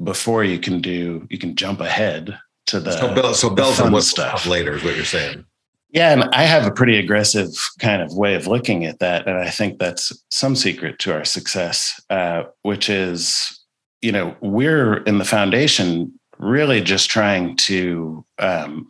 before 0.03 0.45
you 0.45 0.59
can 0.59 0.81
do 0.81 1.27
you 1.31 1.39
can 1.39 1.57
jump 1.57 1.81
ahead 1.81 2.39
to 2.67 2.81
the 2.81 2.93
so, 2.93 3.15
Bill, 3.15 3.35
so 3.35 3.87
and 3.87 4.03
stuff 4.03 4.47
later 4.47 4.77
is 4.77 4.85
what 4.85 4.97
you're 4.97 5.05
saying. 5.05 5.45
Yeah, 5.91 6.13
and 6.13 6.25
I 6.35 6.43
have 6.43 6.67
a 6.67 6.71
pretty 6.71 6.99
aggressive 6.99 7.51
kind 7.79 8.03
of 8.03 8.13
way 8.15 8.35
of 8.35 8.47
looking 8.47 8.85
at 8.85 8.99
that, 8.99 9.27
and 9.27 9.39
I 9.39 9.51
think 9.51 9.79
that's 9.79 10.13
some 10.31 10.57
secret 10.57 10.99
to 11.01 11.15
our 11.15 11.25
success, 11.25 12.01
uh, 12.11 12.45
which 12.63 12.91
is 12.91 13.61
you 14.03 14.13
know 14.13 14.37
we're 14.41 14.99
in 14.99 15.19
the 15.19 15.25
foundation 15.25 16.13
really 16.39 16.81
just 16.81 17.11
trying 17.11 17.57
to 17.57 18.25
um, 18.39 18.89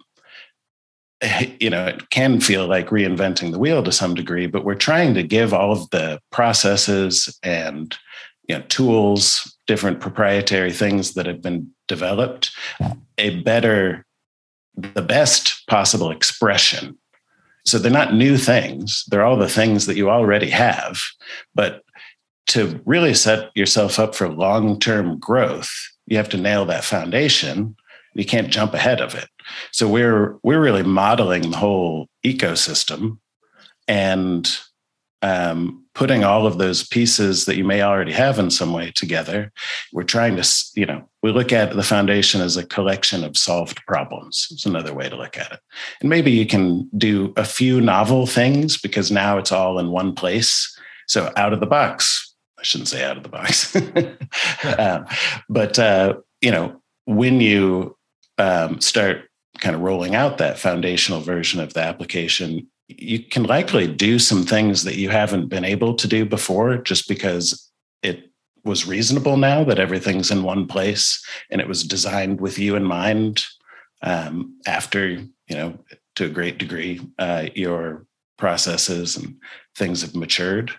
you 1.60 1.70
know 1.70 1.86
it 1.86 2.10
can 2.10 2.40
feel 2.40 2.66
like 2.66 2.88
reinventing 2.88 3.52
the 3.52 3.58
wheel 3.58 3.82
to 3.82 3.92
some 3.92 4.14
degree 4.14 4.46
but 4.46 4.64
we're 4.64 4.74
trying 4.74 5.14
to 5.14 5.22
give 5.22 5.54
all 5.54 5.72
of 5.72 5.88
the 5.90 6.20
processes 6.30 7.38
and 7.42 7.96
you 8.48 8.56
know 8.56 8.62
tools 8.68 9.56
different 9.66 10.00
proprietary 10.00 10.72
things 10.72 11.14
that 11.14 11.26
have 11.26 11.42
been 11.42 11.70
developed 11.88 12.50
a 13.18 13.40
better 13.40 14.04
the 14.76 15.02
best 15.02 15.66
possible 15.68 16.10
expression 16.10 16.96
so 17.64 17.78
they're 17.78 17.90
not 17.90 18.14
new 18.14 18.36
things 18.36 19.04
they're 19.08 19.24
all 19.24 19.36
the 19.36 19.48
things 19.48 19.86
that 19.86 19.96
you 19.96 20.10
already 20.10 20.50
have 20.50 21.00
but 21.54 21.82
to 22.46 22.80
really 22.84 23.14
set 23.14 23.50
yourself 23.56 23.98
up 23.98 24.14
for 24.14 24.28
long-term 24.28 25.18
growth 25.18 25.72
you 26.06 26.16
have 26.16 26.28
to 26.30 26.36
nail 26.36 26.64
that 26.66 26.84
foundation. 26.84 27.76
You 28.14 28.24
can't 28.24 28.48
jump 28.48 28.72
ahead 28.74 29.00
of 29.00 29.14
it. 29.14 29.28
So 29.72 29.88
we're 29.88 30.38
we're 30.42 30.60
really 30.60 30.82
modeling 30.82 31.50
the 31.50 31.56
whole 31.56 32.08
ecosystem 32.24 33.18
and 33.86 34.48
um, 35.22 35.85
putting 35.96 36.24
all 36.24 36.46
of 36.46 36.58
those 36.58 36.86
pieces 36.86 37.46
that 37.46 37.56
you 37.56 37.64
may 37.64 37.80
already 37.80 38.12
have 38.12 38.38
in 38.38 38.50
some 38.50 38.74
way 38.74 38.90
together. 38.90 39.50
We're 39.94 40.02
trying 40.02 40.36
to, 40.36 40.46
you 40.74 40.84
know, 40.84 41.08
we 41.22 41.32
look 41.32 41.54
at 41.54 41.74
the 41.74 41.82
foundation 41.82 42.42
as 42.42 42.58
a 42.58 42.66
collection 42.66 43.24
of 43.24 43.34
solved 43.34 43.80
problems. 43.86 44.46
It's 44.50 44.66
another 44.66 44.92
way 44.92 45.08
to 45.08 45.16
look 45.16 45.38
at 45.38 45.52
it. 45.52 45.60
And 46.02 46.10
maybe 46.10 46.30
you 46.30 46.44
can 46.44 46.86
do 46.98 47.32
a 47.38 47.46
few 47.46 47.80
novel 47.80 48.26
things 48.26 48.76
because 48.76 49.10
now 49.10 49.38
it's 49.38 49.52
all 49.52 49.78
in 49.78 49.88
one 49.90 50.14
place. 50.14 50.78
So 51.08 51.32
out 51.34 51.54
of 51.54 51.60
the 51.60 51.66
box, 51.66 52.34
I 52.58 52.62
shouldn't 52.62 52.88
say 52.88 53.02
out 53.02 53.16
of 53.16 53.22
the 53.22 53.30
box, 53.30 53.74
um, 54.78 55.06
but 55.48 55.78
uh, 55.78 56.14
you 56.40 56.50
know 56.50 56.80
when 57.04 57.40
you 57.40 57.96
um, 58.38 58.80
start 58.80 59.28
kind 59.58 59.74
of 59.74 59.82
rolling 59.82 60.14
out 60.14 60.38
that 60.38 60.58
foundational 60.58 61.20
version 61.20 61.60
of 61.60 61.74
the 61.74 61.80
application, 61.80 62.66
you 62.88 63.20
can 63.20 63.44
likely 63.44 63.86
do 63.86 64.18
some 64.18 64.44
things 64.44 64.84
that 64.84 64.96
you 64.96 65.10
haven't 65.10 65.48
been 65.48 65.64
able 65.64 65.94
to 65.94 66.08
do 66.08 66.24
before, 66.24 66.76
just 66.78 67.08
because 67.08 67.70
it 68.02 68.30
was 68.64 68.86
reasonable 68.86 69.36
now 69.36 69.64
that 69.64 69.78
everything's 69.78 70.30
in 70.30 70.42
one 70.42 70.66
place 70.66 71.24
and 71.50 71.60
it 71.60 71.68
was 71.68 71.84
designed 71.84 72.40
with 72.40 72.58
you 72.58 72.76
in 72.76 72.84
mind. 72.84 73.44
Um, 74.02 74.58
after 74.66 75.08
you 75.08 75.56
know, 75.56 75.78
to 76.16 76.26
a 76.26 76.28
great 76.28 76.58
degree, 76.58 77.00
uh, 77.18 77.46
your 77.54 78.06
processes 78.36 79.16
and 79.16 79.36
things 79.74 80.02
have 80.02 80.14
matured. 80.14 80.70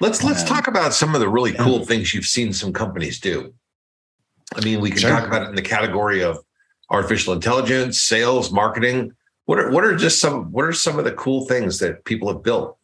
Let's 0.00 0.22
let's 0.22 0.42
um, 0.42 0.48
talk 0.48 0.66
about 0.66 0.92
some 0.94 1.14
of 1.14 1.20
the 1.20 1.28
really 1.28 1.52
cool 1.52 1.84
things 1.84 2.12
you've 2.12 2.26
seen 2.26 2.52
some 2.52 2.72
companies 2.72 3.20
do. 3.20 3.54
I 4.54 4.60
mean, 4.60 4.80
we 4.80 4.90
can 4.90 4.98
sure. 4.98 5.10
talk 5.10 5.26
about 5.26 5.42
it 5.42 5.48
in 5.48 5.54
the 5.54 5.62
category 5.62 6.22
of 6.22 6.38
artificial 6.90 7.32
intelligence, 7.32 8.00
sales, 8.00 8.52
marketing. 8.52 9.12
What 9.46 9.58
are 9.58 9.70
what 9.70 9.84
are 9.84 9.96
just 9.96 10.20
some 10.20 10.52
what 10.52 10.64
are 10.64 10.72
some 10.72 10.98
of 10.98 11.04
the 11.04 11.12
cool 11.12 11.46
things 11.46 11.78
that 11.78 12.04
people 12.04 12.28
have 12.28 12.42
built? 12.42 12.76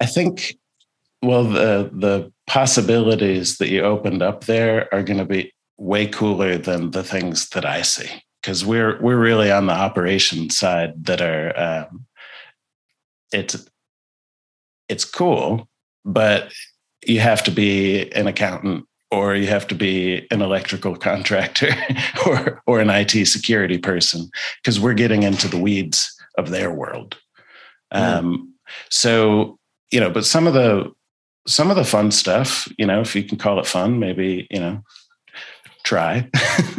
I 0.00 0.06
think 0.06 0.56
well 1.22 1.44
the 1.44 1.90
the 1.92 2.32
possibilities 2.46 3.58
that 3.58 3.70
you 3.70 3.82
opened 3.82 4.22
up 4.22 4.44
there 4.44 4.92
are 4.94 5.02
going 5.02 5.18
to 5.18 5.24
be 5.24 5.52
way 5.78 6.06
cooler 6.06 6.56
than 6.58 6.90
the 6.92 7.02
things 7.02 7.48
that 7.50 7.64
I 7.64 7.82
see 7.82 8.08
because 8.40 8.64
we're 8.64 9.00
we're 9.00 9.18
really 9.18 9.50
on 9.50 9.66
the 9.66 9.72
operations 9.72 10.56
side 10.58 11.04
that 11.06 11.22
are 11.22 11.58
um, 11.58 12.06
it's 13.32 13.68
it's 14.88 15.04
cool, 15.04 15.68
but 16.04 16.52
you 17.06 17.20
have 17.20 17.42
to 17.44 17.50
be 17.50 18.12
an 18.12 18.26
accountant 18.26 18.86
or 19.14 19.36
you 19.36 19.46
have 19.46 19.66
to 19.68 19.74
be 19.74 20.26
an 20.30 20.42
electrical 20.42 20.96
contractor 20.96 21.70
or 22.26 22.62
or 22.66 22.80
an 22.80 22.90
IT 22.90 23.26
security 23.26 23.78
person 23.78 24.28
because 24.62 24.80
we're 24.80 24.94
getting 24.94 25.22
into 25.22 25.48
the 25.48 25.58
weeds 25.58 26.14
of 26.36 26.50
their 26.50 26.70
world. 26.70 27.16
Mm. 27.92 28.00
Um, 28.00 28.54
so 28.90 29.58
you 29.90 30.00
know, 30.00 30.10
but 30.10 30.24
some 30.24 30.46
of 30.46 30.54
the 30.54 30.92
some 31.46 31.70
of 31.70 31.76
the 31.76 31.84
fun 31.84 32.10
stuff, 32.10 32.66
you 32.78 32.86
know, 32.86 33.00
if 33.00 33.14
you 33.14 33.22
can 33.22 33.38
call 33.38 33.60
it 33.60 33.66
fun, 33.66 33.98
maybe 33.98 34.48
you 34.50 34.58
know, 34.58 34.82
try. 35.84 36.28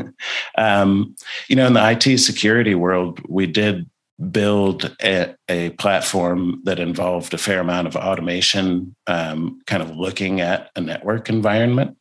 um, 0.58 1.16
you 1.48 1.56
know, 1.56 1.68
in 1.68 1.74
the 1.74 1.90
IT 1.92 2.18
security 2.18 2.76
world, 2.76 3.22
we 3.30 3.48
did 3.48 3.90
build 4.32 4.96
a, 5.02 5.36
a, 5.50 5.72
platform 5.72 6.62
that 6.64 6.80
involved 6.80 7.34
a 7.34 7.38
fair 7.38 7.60
amount 7.60 7.86
of 7.86 7.98
automation, 7.98 8.96
um, 9.08 9.60
kind 9.68 9.84
of 9.84 9.92
looking 9.92 10.40
at 10.40 10.70
a 10.78 10.82
network 10.82 11.28
environment, 11.28 11.98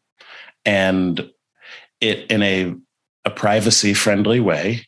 and 0.64 1.30
it 2.00 2.30
in 2.30 2.42
a, 2.42 2.74
a 3.24 3.30
privacy 3.30 3.94
friendly 3.94 4.40
way 4.40 4.86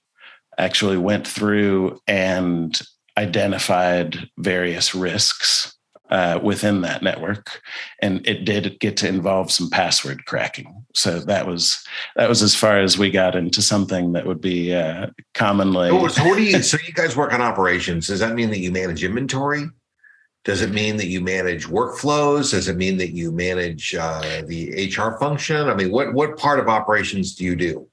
actually 0.59 0.97
went 0.97 1.27
through 1.27 2.01
and 2.07 2.81
identified 3.19 4.29
various 4.39 4.95
risks 4.95 5.77
uh, 6.11 6.39
within 6.43 6.83
that 6.83 7.03
network, 7.03 7.61
and 8.01 8.27
it 8.27 8.45
did 8.45 8.79
get 8.79 8.97
to 8.97 9.09
involve 9.09 9.51
some 9.51 9.69
password 9.69 10.25
cracking. 10.25 10.85
So 10.95 11.21
that 11.21 11.47
was 11.47 11.85
that 12.15 12.29
was 12.29 12.43
as 12.43 12.55
far 12.55 12.79
as 12.79 12.97
we 12.97 13.11
got 13.11 13.35
into 13.35 13.61
something 13.61 14.13
that 14.13 14.27
would 14.27 14.41
be 14.41 14.73
uh, 14.73 15.09
commonly. 15.35 15.89
So, 15.89 16.25
what 16.25 16.37
do 16.37 16.43
you? 16.43 16.63
so 16.63 16.79
you 16.87 16.93
guys 16.93 17.17
work 17.17 17.33
on 17.33 17.43
operations. 17.43 18.07
Does 18.07 18.21
that 18.21 18.35
mean 18.35 18.51
that 18.51 18.59
you 18.61 18.71
manage 18.71 19.03
inventory? 19.03 19.65
Does 20.47 20.63
it 20.63 20.71
mean 20.71 20.97
that 20.99 21.09
you 21.09 21.21
manage 21.21 21.67
workflows? 21.67 22.53
Does 22.53 22.69
it 22.69 22.77
mean 22.77 22.99
that 22.99 23.11
you 23.11 23.33
manage 23.33 23.97
uh, 23.97 24.43
the 24.47 24.93
HR 24.97 25.19
function? 25.19 25.69
I 25.69 25.75
mean, 25.75 25.91
what 25.91 26.15
what 26.15 26.39
part 26.39 26.61
of 26.61 26.69
operations 26.69 27.35
do 27.35 27.45
you 27.45 27.57
do? 27.57 27.89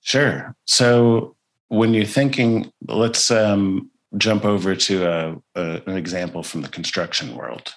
Sure. 0.00 0.54
So 0.66 1.34
when 1.66 1.92
you're 1.92 2.04
thinking, 2.04 2.72
let's 2.86 3.32
um, 3.32 3.90
jump 4.16 4.44
over 4.44 4.76
to 4.76 5.04
a, 5.04 5.36
a, 5.56 5.82
an 5.86 5.96
example 5.96 6.44
from 6.44 6.62
the 6.62 6.68
construction 6.68 7.34
world. 7.34 7.74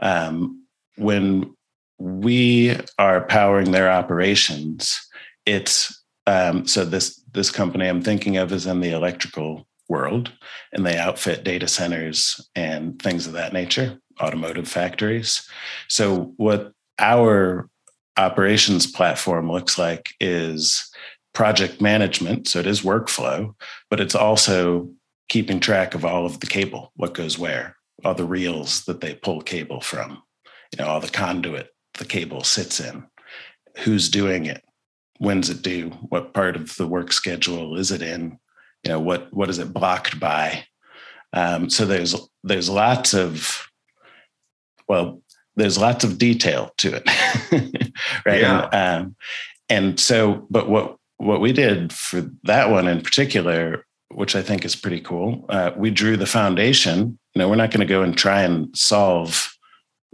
Um, 0.00 0.64
when 0.96 1.54
we 1.98 2.74
are 2.98 3.20
powering 3.20 3.70
their 3.70 3.90
operations, 3.90 4.98
it's 5.44 6.02
um, 6.26 6.66
so 6.66 6.86
this 6.86 7.22
this 7.32 7.50
company 7.50 7.86
I'm 7.86 8.00
thinking 8.00 8.38
of 8.38 8.50
is 8.50 8.66
in 8.66 8.80
the 8.80 8.92
electrical 8.92 9.66
world, 9.88 10.32
and 10.72 10.86
they 10.86 10.96
outfit 10.96 11.44
data 11.44 11.68
centers 11.68 12.48
and 12.54 13.00
things 13.00 13.26
of 13.26 13.34
that 13.34 13.52
nature, 13.52 13.98
automotive 14.20 14.68
factories. 14.68 15.48
So 15.88 16.32
what 16.36 16.72
our 16.98 17.68
operations 18.16 18.86
platform 18.86 19.50
looks 19.50 19.78
like 19.78 20.10
is 20.20 20.90
project 21.34 21.80
management. 21.80 22.48
So 22.48 22.60
it 22.60 22.66
is 22.66 22.82
workflow, 22.82 23.54
but 23.90 24.00
it's 24.00 24.14
also 24.14 24.90
keeping 25.28 25.60
track 25.60 25.94
of 25.94 26.04
all 26.04 26.26
of 26.26 26.40
the 26.40 26.46
cable, 26.46 26.92
what 26.96 27.14
goes 27.14 27.38
where, 27.38 27.76
all 28.04 28.14
the 28.14 28.24
reels 28.24 28.84
that 28.84 29.00
they 29.00 29.14
pull 29.14 29.40
cable 29.40 29.80
from, 29.80 30.22
you 30.44 30.78
know, 30.78 30.86
all 30.86 31.00
the 31.00 31.08
conduit 31.08 31.68
the 31.98 32.04
cable 32.04 32.42
sits 32.42 32.80
in, 32.80 33.04
who's 33.78 34.08
doing 34.08 34.46
it, 34.46 34.62
when's 35.18 35.48
it 35.48 35.62
due, 35.62 35.90
what 36.08 36.34
part 36.34 36.56
of 36.56 36.76
the 36.76 36.86
work 36.86 37.12
schedule 37.12 37.76
is 37.78 37.90
it 37.90 38.02
in, 38.02 38.38
you 38.84 38.90
know, 38.90 39.00
what 39.00 39.32
what 39.32 39.50
is 39.50 39.58
it 39.58 39.72
blocked 39.72 40.18
by. 40.18 40.64
Um, 41.32 41.70
so 41.70 41.86
there's 41.86 42.14
there's 42.42 42.68
lots 42.68 43.14
of 43.14 43.66
well, 44.88 45.22
there's 45.56 45.78
lots 45.78 46.04
of 46.04 46.18
detail 46.18 46.72
to 46.78 46.94
it, 46.96 47.92
right? 48.26 48.40
Yeah. 48.40 48.68
And, 48.72 49.06
um, 49.06 49.16
and 49.68 50.00
so, 50.00 50.46
but 50.50 50.68
what 50.68 50.96
what 51.18 51.40
we 51.40 51.52
did 51.52 51.92
for 51.92 52.28
that 52.44 52.70
one 52.70 52.88
in 52.88 53.00
particular, 53.00 53.86
which 54.08 54.34
I 54.34 54.42
think 54.42 54.64
is 54.64 54.76
pretty 54.76 55.00
cool, 55.00 55.46
uh, 55.48 55.70
we 55.76 55.90
drew 55.90 56.16
the 56.16 56.26
foundation. 56.26 57.18
You 57.34 57.38
know, 57.38 57.48
we're 57.48 57.56
not 57.56 57.70
going 57.70 57.86
to 57.86 57.86
go 57.86 58.02
and 58.02 58.16
try 58.16 58.42
and 58.42 58.76
solve, 58.76 59.56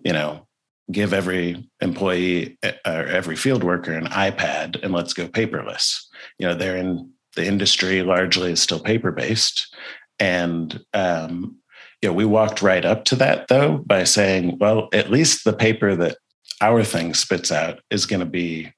you 0.05 0.13
know, 0.13 0.47
give 0.93 1.13
every 1.13 1.69
employee 1.81 2.59
uh, 2.63 2.73
or 2.87 3.07
every 3.07 3.37
field 3.37 3.65
worker 3.65 3.93
an 3.93 4.07
iPad 4.07 4.83
and 4.83 4.93
let's 4.93 5.13
go 5.13 5.27
paperless. 5.29 6.05
You 6.39 6.47
know, 6.47 6.55
they're 6.55 6.77
in 6.77 7.11
the 7.37 7.47
industry 7.47 8.03
largely 8.03 8.53
is 8.53 8.63
still 8.63 8.81
paper 8.81 9.13
based, 9.13 9.75
and 10.19 10.85
um, 10.95 11.57
you 12.03 12.09
know, 12.09 12.13
we 12.13 12.25
walked 12.25 12.63
right 12.63 12.85
up 12.85 13.05
to 13.07 13.17
that 13.17 13.49
though 13.49 13.79
by 13.79 14.05
saying, 14.05 14.59
well, 14.59 14.89
at 14.93 15.11
least 15.11 15.45
the 15.45 15.53
paper 15.53 15.97
that 15.97 16.17
our 16.61 16.85
thing 16.85 17.15
spits 17.15 17.51
out 17.53 17.81
is 17.91 18.07
going 18.07 18.21
to 18.21 18.27
be 18.27 18.73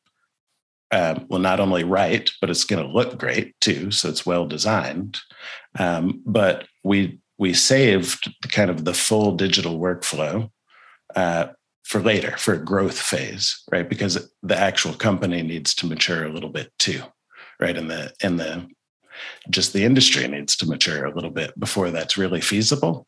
um, 0.92 1.26
well, 1.28 1.40
not 1.40 1.60
only 1.60 1.84
right, 1.84 2.28
but 2.40 2.50
it's 2.50 2.64
going 2.64 2.84
to 2.84 2.92
look 2.92 3.16
great 3.16 3.54
too. 3.60 3.90
So 3.90 4.08
it's 4.08 4.26
well 4.26 4.46
designed. 4.46 5.18
Um, 5.78 6.22
but 6.26 6.66
we 6.82 7.20
we 7.38 7.54
saved 7.54 8.32
kind 8.50 8.70
of 8.70 8.84
the 8.84 8.94
full 8.94 9.36
digital 9.36 9.78
workflow 9.78 10.50
uh, 11.14 11.46
for 11.84 12.00
later 12.00 12.36
for 12.36 12.54
a 12.54 12.64
growth 12.64 12.98
phase, 12.98 13.62
right? 13.70 13.88
Because 13.88 14.30
the 14.42 14.56
actual 14.56 14.94
company 14.94 15.42
needs 15.42 15.74
to 15.76 15.86
mature 15.86 16.24
a 16.24 16.32
little 16.32 16.50
bit 16.50 16.72
too, 16.78 17.02
right? 17.60 17.76
And 17.76 17.90
the 17.90 18.12
and 18.22 18.38
the 18.38 18.66
just 19.48 19.72
the 19.72 19.84
industry 19.84 20.26
needs 20.28 20.56
to 20.56 20.66
mature 20.66 21.04
a 21.04 21.14
little 21.14 21.30
bit 21.30 21.58
before 21.58 21.90
that's 21.90 22.18
really 22.18 22.40
feasible. 22.40 23.06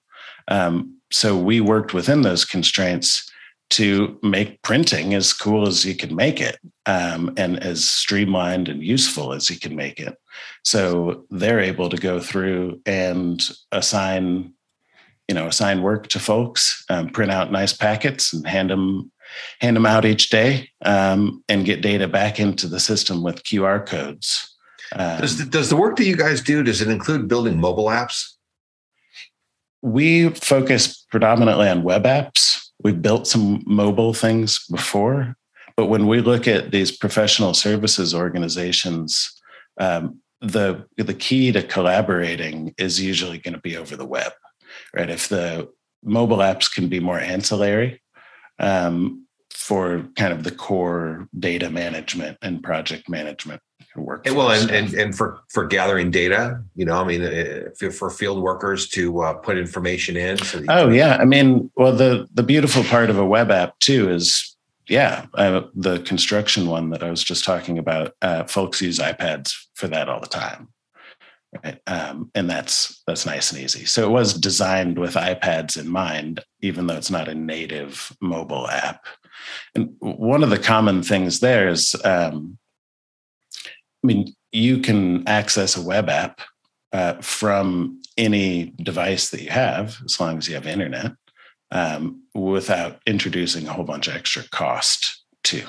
Um, 0.48 0.98
so 1.10 1.36
we 1.36 1.60
worked 1.60 1.94
within 1.94 2.22
those 2.22 2.44
constraints 2.44 3.30
to 3.70 4.18
make 4.22 4.60
printing 4.62 5.14
as 5.14 5.32
cool 5.32 5.66
as 5.66 5.84
you 5.84 5.94
can 5.94 6.14
make 6.14 6.40
it 6.40 6.58
um, 6.84 7.32
and 7.36 7.62
as 7.62 7.84
streamlined 7.84 8.68
and 8.68 8.82
useful 8.82 9.32
as 9.32 9.48
you 9.48 9.58
can 9.58 9.74
make 9.74 9.98
it. 9.98 10.18
So 10.64 11.24
they're 11.30 11.60
able 11.60 11.88
to 11.88 11.96
go 11.96 12.20
through 12.20 12.80
and 12.84 13.42
assign, 13.70 14.52
you 15.28 15.34
know, 15.34 15.46
assign 15.46 15.80
work 15.82 16.08
to 16.08 16.18
folks, 16.18 16.84
um, 16.90 17.08
print 17.08 17.30
out 17.30 17.52
nice 17.52 17.72
packets 17.72 18.32
and 18.32 18.46
hand 18.46 18.70
them 18.70 19.11
hand 19.60 19.76
them 19.76 19.86
out 19.86 20.04
each 20.04 20.30
day 20.30 20.70
um, 20.84 21.42
and 21.48 21.64
get 21.64 21.82
data 21.82 22.08
back 22.08 22.40
into 22.40 22.68
the 22.68 22.80
system 22.80 23.22
with 23.22 23.44
QR 23.44 23.84
codes. 23.86 24.56
does, 25.20 25.38
the, 25.38 25.44
does 25.44 25.70
the 25.70 25.76
work 25.76 25.96
that 25.96 26.04
you 26.04 26.16
guys 26.16 26.40
do 26.40 26.62
does 26.62 26.80
it 26.80 26.88
include 26.88 27.28
building 27.28 27.60
mobile 27.60 27.86
apps? 27.86 28.34
We 29.80 30.30
focus 30.30 31.06
predominantly 31.10 31.68
on 31.68 31.82
web 31.82 32.04
apps 32.04 32.62
we've 32.82 33.00
built 33.00 33.26
some 33.26 33.62
mobile 33.66 34.14
things 34.14 34.66
before, 34.70 35.36
but 35.76 35.86
when 35.86 36.06
we 36.06 36.20
look 36.20 36.46
at 36.46 36.70
these 36.70 36.96
professional 36.96 37.54
services 37.54 38.14
organizations, 38.14 39.40
um, 39.78 40.20
the 40.40 40.84
the 40.96 41.14
key 41.14 41.52
to 41.52 41.62
collaborating 41.62 42.74
is 42.76 43.00
usually 43.00 43.38
going 43.38 43.54
to 43.54 43.60
be 43.60 43.76
over 43.76 43.96
the 43.96 44.06
web, 44.06 44.32
right? 44.94 45.08
If 45.08 45.28
the 45.28 45.70
mobile 46.02 46.38
apps 46.38 46.72
can 46.72 46.88
be 46.88 46.98
more 46.98 47.18
ancillary 47.18 48.02
um, 48.58 49.21
for 49.54 50.08
kind 50.16 50.32
of 50.32 50.44
the 50.44 50.50
core 50.50 51.28
data 51.38 51.70
management 51.70 52.38
and 52.42 52.62
project 52.62 53.08
management 53.08 53.60
work. 53.96 54.26
well, 54.26 54.50
and, 54.50 54.70
and 54.70 54.94
and 54.94 55.16
for 55.16 55.40
for 55.48 55.66
gathering 55.66 56.10
data, 56.10 56.62
you 56.74 56.84
know, 56.84 57.00
I 57.00 57.04
mean, 57.04 57.22
if, 57.22 57.96
for 57.96 58.10
field 58.10 58.42
workers 58.42 58.88
to 58.90 59.22
uh, 59.22 59.34
put 59.34 59.58
information 59.58 60.16
in. 60.16 60.38
So 60.38 60.62
oh 60.68 60.88
yeah, 60.88 61.16
I 61.16 61.24
mean, 61.24 61.70
well, 61.76 61.94
the 61.94 62.28
the 62.32 62.42
beautiful 62.42 62.84
part 62.84 63.10
of 63.10 63.18
a 63.18 63.26
web 63.26 63.50
app 63.50 63.78
too 63.80 64.10
is, 64.10 64.56
yeah, 64.88 65.26
uh, 65.34 65.62
the 65.74 66.00
construction 66.00 66.66
one 66.66 66.90
that 66.90 67.02
I 67.02 67.10
was 67.10 67.22
just 67.22 67.44
talking 67.44 67.78
about. 67.78 68.14
Uh, 68.22 68.44
folks 68.44 68.80
use 68.80 68.98
iPads 68.98 69.54
for 69.74 69.88
that 69.88 70.08
all 70.08 70.20
the 70.20 70.26
time, 70.26 70.68
right? 71.62 71.80
Um, 71.86 72.30
and 72.34 72.48
that's 72.48 73.02
that's 73.06 73.26
nice 73.26 73.52
and 73.52 73.60
easy. 73.60 73.84
So 73.84 74.04
it 74.04 74.10
was 74.10 74.34
designed 74.34 74.98
with 74.98 75.14
iPads 75.14 75.78
in 75.78 75.88
mind, 75.88 76.40
even 76.60 76.86
though 76.86 76.96
it's 76.96 77.10
not 77.10 77.28
a 77.28 77.34
native 77.34 78.16
mobile 78.20 78.68
app. 78.68 79.04
And 79.74 79.94
one 80.00 80.42
of 80.42 80.50
the 80.50 80.58
common 80.58 81.02
things 81.02 81.40
there 81.40 81.68
is 81.68 81.94
um, 82.04 82.58
I 84.02 84.06
mean, 84.06 84.34
you 84.50 84.78
can 84.78 85.26
access 85.28 85.76
a 85.76 85.82
web 85.82 86.08
app 86.08 86.40
uh, 86.92 87.14
from 87.20 88.00
any 88.16 88.74
device 88.82 89.30
that 89.30 89.42
you 89.42 89.50
have, 89.50 89.96
as 90.04 90.20
long 90.20 90.38
as 90.38 90.48
you 90.48 90.54
have 90.54 90.66
internet, 90.66 91.12
um, 91.70 92.22
without 92.34 93.00
introducing 93.06 93.66
a 93.66 93.72
whole 93.72 93.84
bunch 93.84 94.08
of 94.08 94.14
extra 94.14 94.42
cost 94.50 95.24
too, 95.42 95.64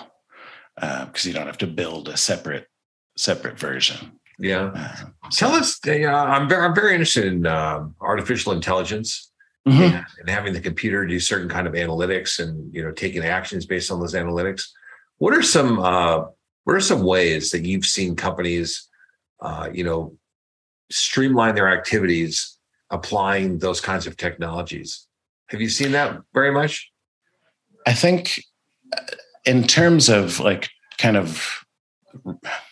because 0.76 1.26
uh, 1.26 1.28
you 1.28 1.34
don't 1.34 1.48
have 1.48 1.58
to 1.60 1.68
build 1.68 2.10
a 2.10 2.18
separate 2.18 2.68
separate 3.16 3.60
version. 3.60 4.20
Yeah. 4.40 4.72
Uh, 4.76 4.96
so. 5.30 5.48
Tell 5.48 5.56
us. 5.56 5.80
I'm 5.86 6.50
very 6.50 6.66
I'm 6.66 6.76
very 6.76 6.94
interested 6.94 7.26
in 7.26 7.46
um, 7.46 7.96
artificial 8.02 8.52
intelligence. 8.52 9.32
Mm-hmm. 9.68 9.82
And, 9.82 10.06
and 10.20 10.30
having 10.30 10.54
the 10.54 10.60
computer 10.60 11.06
do 11.06 11.20
certain 11.22 11.48
kind 11.48 11.68
of 11.68 11.74
analytics 11.74 12.40
and 12.40 12.74
you 12.76 12.84
know 12.84 12.92
taking 12.92 13.24
actions 13.24 13.66
based 13.66 13.92
on 13.92 14.00
those 14.02 14.14
analytics 14.14 14.66
what 15.24 15.34
are 15.34 15.42
some 15.42 15.80
uh, 15.80 16.26
what 16.66 16.76
are 16.76 16.82
some 16.82 17.04
ways 17.04 17.52
that 17.52 17.66
you've 17.66 17.86
seen 17.86 18.16
companies, 18.16 18.90
uh, 19.42 19.70
you 19.74 19.84
know, 19.84 20.18
streamline 20.92 21.56
their 21.56 21.70
activities 21.70 22.58
applying 22.90 23.60
those 23.60 23.82
kinds 23.82 24.08
of 24.08 24.18
technologies? 24.18 25.08
Have 25.48 25.62
you 25.62 25.70
seen 25.70 25.92
that 25.94 26.20
very 26.34 26.52
much? 26.52 26.92
I 27.86 27.94
think, 27.94 28.44
uh, 28.96 29.02
in 29.46 29.64
terms 29.64 30.10
of 30.10 30.40
like 30.40 30.70
kind 30.98 31.18
of, 31.18 31.63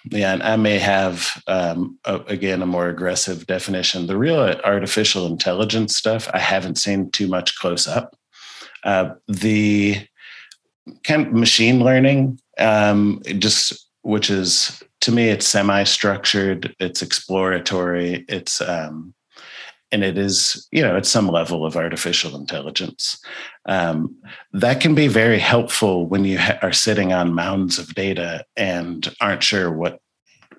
yeah, 0.10 0.34
and 0.34 0.44
I 0.44 0.56
may 0.56 0.80
have 0.80 1.42
um, 1.48 1.98
a, 2.06 2.18
again 2.22 2.62
a 2.62 2.66
more 2.66 2.90
aggressive 2.90 3.48
definition. 3.48 4.08
The 4.08 4.18
real 4.18 4.40
artificial 4.40 5.28
intelligence 5.28 5.96
stuff 5.96 6.30
I 6.34 6.40
haven't 6.40 6.78
seen 6.78 7.12
too 7.12 7.28
much 7.28 7.58
close 7.58 7.88
up. 7.88 8.16
Uh, 8.84 9.12
the 9.28 9.98
kind 11.04 11.28
of 11.28 11.34
machine 11.34 11.84
learning 11.84 12.40
um, 12.58 13.22
just 13.38 13.88
which 14.04 14.30
is 14.30 14.84
to 15.02 15.12
me 15.12 15.30
it's 15.30 15.48
semi-structured 15.48 16.76
it's 16.80 17.02
exploratory 17.02 18.26
it's 18.28 18.62
um, 18.62 19.14
and 19.92 20.04
it 20.04 20.18
is 20.18 20.68
you 20.72 20.82
know 20.82 20.98
at 20.98 21.06
some 21.06 21.28
level 21.28 21.66
of 21.66 21.76
artificial 21.76 22.36
intelligence 22.36 23.20
um, 23.68 24.16
that 24.54 24.80
can 24.80 24.96
be 24.96 25.08
very 25.08 25.40
helpful 25.40 26.08
when 26.08 26.26
you 26.26 26.38
ha- 26.38 26.58
are 26.62 26.74
sitting 26.74 27.14
on 27.14 27.34
mounds 27.34 27.78
of 27.78 27.94
data 27.96 28.46
and 28.56 29.14
aren't 29.22 29.44
sure 29.44 29.72
what 29.72 30.00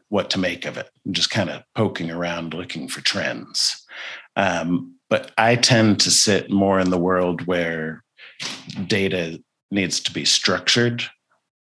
what 0.08 0.30
to 0.30 0.38
make 0.38 0.66
of 0.66 0.76
it 0.76 0.90
just 1.10 1.30
kind 1.30 1.50
of 1.50 1.62
poking 1.74 2.10
around 2.10 2.54
looking 2.54 2.88
for 2.88 3.00
trends 3.00 3.84
um, 4.36 4.94
but 5.08 5.32
i 5.38 5.56
tend 5.56 6.00
to 6.00 6.10
sit 6.10 6.50
more 6.50 6.80
in 6.80 6.90
the 6.90 6.98
world 6.98 7.46
where 7.46 8.02
data 8.86 9.42
needs 9.70 10.00
to 10.00 10.12
be 10.12 10.24
structured 10.24 11.04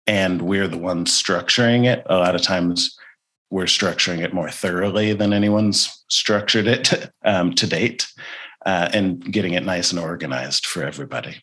and 0.08 0.42
we're 0.42 0.70
the 0.70 0.78
ones 0.78 1.12
structuring 1.12 1.86
it. 1.86 2.04
A 2.10 2.16
lot 2.16 2.34
of 2.34 2.42
times 2.42 2.98
we're 3.50 3.66
structuring 3.66 4.20
it 4.20 4.34
more 4.34 4.50
thoroughly 4.50 5.14
than 5.14 5.34
anyone's 5.34 6.04
structured 6.10 6.68
it 6.68 7.10
um, 7.24 7.54
to 7.54 7.68
date 7.68 8.08
uh, 8.66 8.90
and 8.94 9.32
getting 9.32 9.54
it 9.54 9.66
nice 9.66 9.92
and 9.92 10.00
organized 10.00 10.66
for 10.66 10.84
everybody. 10.84 11.42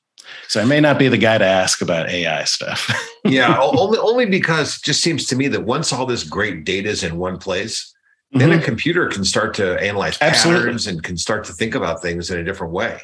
So 0.49 0.61
I 0.61 0.65
may 0.65 0.81
not 0.81 0.99
be 0.99 1.09
the 1.09 1.19
guy 1.19 1.39
to 1.39 1.45
ask 1.45 1.83
about 1.83 2.09
AI 2.09 2.45
stuff. 2.45 2.91
yeah, 3.25 3.59
only 3.61 3.99
only 3.99 4.27
because 4.27 4.77
it 4.77 4.83
just 4.83 5.03
seems 5.03 5.27
to 5.27 5.37
me 5.37 5.49
that 5.49 5.65
once 5.65 5.93
all 5.93 6.07
this 6.07 6.25
great 6.25 6.65
data 6.65 6.89
is 6.89 7.03
in 7.03 7.19
one 7.19 7.39
place, 7.39 7.95
then 8.33 8.51
mm-hmm. 8.51 8.61
a 8.61 8.63
computer 8.63 9.09
can 9.09 9.25
start 9.25 9.55
to 9.55 9.81
analyze 9.83 10.19
Absolutely. 10.21 10.63
patterns 10.63 10.87
and 10.87 11.03
can 11.03 11.17
start 11.17 11.45
to 11.45 11.53
think 11.53 11.75
about 11.75 12.01
things 12.01 12.31
in 12.31 12.39
a 12.39 12.45
different 12.45 12.73
way. 12.73 13.01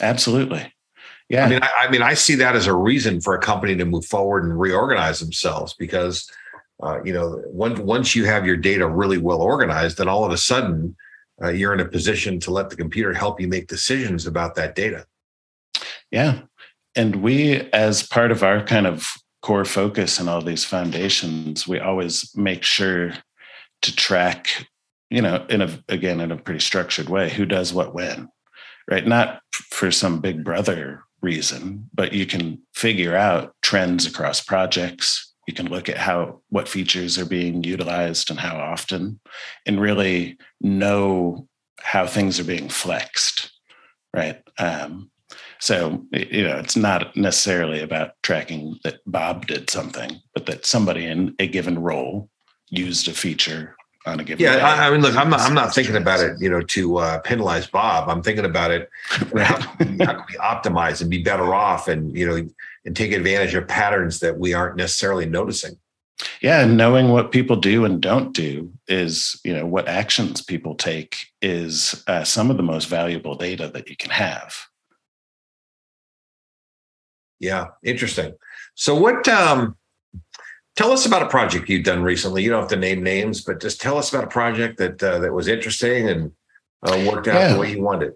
Absolutely. 0.00 0.72
Yeah. 1.28 1.46
I 1.46 1.48
mean, 1.48 1.60
I, 1.62 1.70
I, 1.82 1.90
mean, 1.90 2.02
I 2.02 2.14
see 2.14 2.34
that 2.36 2.56
as 2.56 2.66
a 2.66 2.74
reason 2.74 3.20
for 3.20 3.34
a 3.34 3.40
company 3.40 3.76
to 3.76 3.84
move 3.84 4.04
forward 4.04 4.42
and 4.42 4.58
reorganize 4.58 5.20
themselves 5.20 5.74
because, 5.74 6.28
uh, 6.82 7.00
you 7.04 7.12
know, 7.12 7.42
once 7.46 7.78
once 7.78 8.14
you 8.14 8.24
have 8.24 8.46
your 8.46 8.56
data 8.56 8.86
really 8.86 9.18
well 9.18 9.42
organized, 9.42 9.98
then 9.98 10.08
all 10.08 10.24
of 10.24 10.32
a 10.32 10.38
sudden 10.38 10.96
uh, 11.42 11.48
you're 11.48 11.74
in 11.74 11.80
a 11.80 11.88
position 11.88 12.40
to 12.40 12.50
let 12.50 12.70
the 12.70 12.76
computer 12.76 13.12
help 13.12 13.40
you 13.40 13.48
make 13.48 13.66
decisions 13.66 14.26
about 14.26 14.54
that 14.54 14.74
data. 14.74 15.06
Yeah, 16.10 16.40
and 16.96 17.16
we, 17.16 17.68
as 17.72 18.06
part 18.06 18.30
of 18.30 18.42
our 18.42 18.62
kind 18.64 18.86
of 18.86 19.06
core 19.42 19.64
focus 19.64 20.20
in 20.20 20.28
all 20.28 20.42
these 20.42 20.64
foundations, 20.64 21.66
we 21.66 21.78
always 21.78 22.34
make 22.36 22.62
sure 22.62 23.12
to 23.82 23.96
track, 23.96 24.66
you 25.08 25.22
know, 25.22 25.46
in 25.48 25.62
a 25.62 25.78
again 25.88 26.20
in 26.20 26.32
a 26.32 26.36
pretty 26.36 26.60
structured 26.60 27.08
way, 27.08 27.30
who 27.30 27.46
does 27.46 27.72
what 27.72 27.94
when, 27.94 28.28
right? 28.90 29.06
Not 29.06 29.40
for 29.52 29.90
some 29.90 30.20
big 30.20 30.44
brother 30.44 31.04
reason, 31.22 31.88
but 31.94 32.12
you 32.12 32.26
can 32.26 32.60
figure 32.74 33.16
out 33.16 33.54
trends 33.62 34.06
across 34.06 34.40
projects. 34.40 35.29
You 35.46 35.54
can 35.54 35.68
look 35.68 35.88
at 35.88 35.96
how 35.96 36.40
what 36.50 36.68
features 36.68 37.18
are 37.18 37.26
being 37.26 37.64
utilized 37.64 38.30
and 38.30 38.38
how 38.38 38.56
often, 38.56 39.20
and 39.66 39.80
really 39.80 40.38
know 40.60 41.48
how 41.80 42.06
things 42.06 42.38
are 42.38 42.44
being 42.44 42.68
flexed, 42.68 43.50
right? 44.14 44.42
Um, 44.58 45.10
so 45.58 46.04
you 46.12 46.42
know, 46.42 46.56
it's 46.58 46.76
not 46.76 47.16
necessarily 47.16 47.80
about 47.80 48.12
tracking 48.22 48.78
that 48.84 49.00
Bob 49.06 49.46
did 49.46 49.70
something, 49.70 50.20
but 50.34 50.46
that 50.46 50.66
somebody 50.66 51.04
in 51.04 51.34
a 51.38 51.46
given 51.46 51.78
role 51.78 52.28
used 52.68 53.08
a 53.08 53.12
feature 53.12 53.76
on 54.06 54.20
a 54.20 54.24
given. 54.24 54.44
Yeah, 54.44 54.56
I, 54.56 54.86
I, 54.86 54.90
mean, 54.90 55.02
look, 55.02 55.16
I'm 55.16 55.28
not. 55.28 55.40
I'm 55.40 55.54
not 55.54 55.74
thinking 55.74 55.96
about 55.96 56.20
it, 56.20 56.36
you 56.40 56.48
know, 56.48 56.62
to 56.62 56.96
uh, 56.98 57.18
penalize 57.20 57.66
Bob. 57.66 58.08
I'm 58.08 58.22
thinking 58.22 58.44
about 58.44 58.70
it. 58.70 58.88
How 59.08 59.56
can, 59.56 59.98
we, 59.98 60.04
how 60.04 60.14
can 60.14 60.24
we 60.28 60.36
optimize 60.36 61.00
and 61.00 61.10
be 61.10 61.22
better 61.22 61.54
off, 61.54 61.88
and 61.88 62.16
you 62.16 62.26
know, 62.26 62.48
and 62.84 62.96
take 62.96 63.12
advantage 63.12 63.54
of 63.54 63.68
patterns 63.68 64.20
that 64.20 64.38
we 64.38 64.54
aren't 64.54 64.76
necessarily 64.76 65.26
noticing. 65.26 65.78
Yeah, 66.42 66.60
and 66.60 66.76
knowing 66.76 67.08
what 67.08 67.32
people 67.32 67.56
do 67.56 67.84
and 67.84 68.00
don't 68.00 68.34
do 68.34 68.72
is, 68.88 69.40
you 69.44 69.54
know, 69.54 69.64
what 69.64 69.88
actions 69.88 70.42
people 70.42 70.74
take 70.74 71.16
is 71.40 72.04
uh, 72.06 72.24
some 72.24 72.50
of 72.50 72.56
the 72.56 72.62
most 72.62 72.88
valuable 72.88 73.36
data 73.36 73.70
that 73.72 73.88
you 73.88 73.96
can 73.96 74.10
have. 74.10 74.54
Yeah, 77.38 77.68
interesting. 77.82 78.34
So, 78.74 78.94
what? 78.94 79.26
um 79.28 79.76
Tell 80.76 80.92
us 80.92 81.04
about 81.04 81.22
a 81.22 81.28
project 81.28 81.68
you've 81.68 81.84
done 81.84 82.02
recently. 82.02 82.42
You 82.42 82.48
don't 82.48 82.60
have 82.60 82.70
to 82.70 82.76
name 82.76 83.02
names, 83.02 83.42
but 83.42 83.60
just 83.60 83.82
tell 83.82 83.98
us 83.98 84.10
about 84.10 84.24
a 84.24 84.28
project 84.28 84.78
that 84.78 85.02
uh, 85.02 85.18
that 85.18 85.32
was 85.32 85.46
interesting 85.46 86.08
and 86.08 86.32
uh, 86.82 87.04
worked 87.06 87.28
out 87.28 87.34
yeah. 87.34 87.52
the 87.52 87.58
way 87.58 87.72
you 87.72 87.82
wanted. 87.82 88.14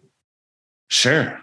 Sure. 0.89 1.41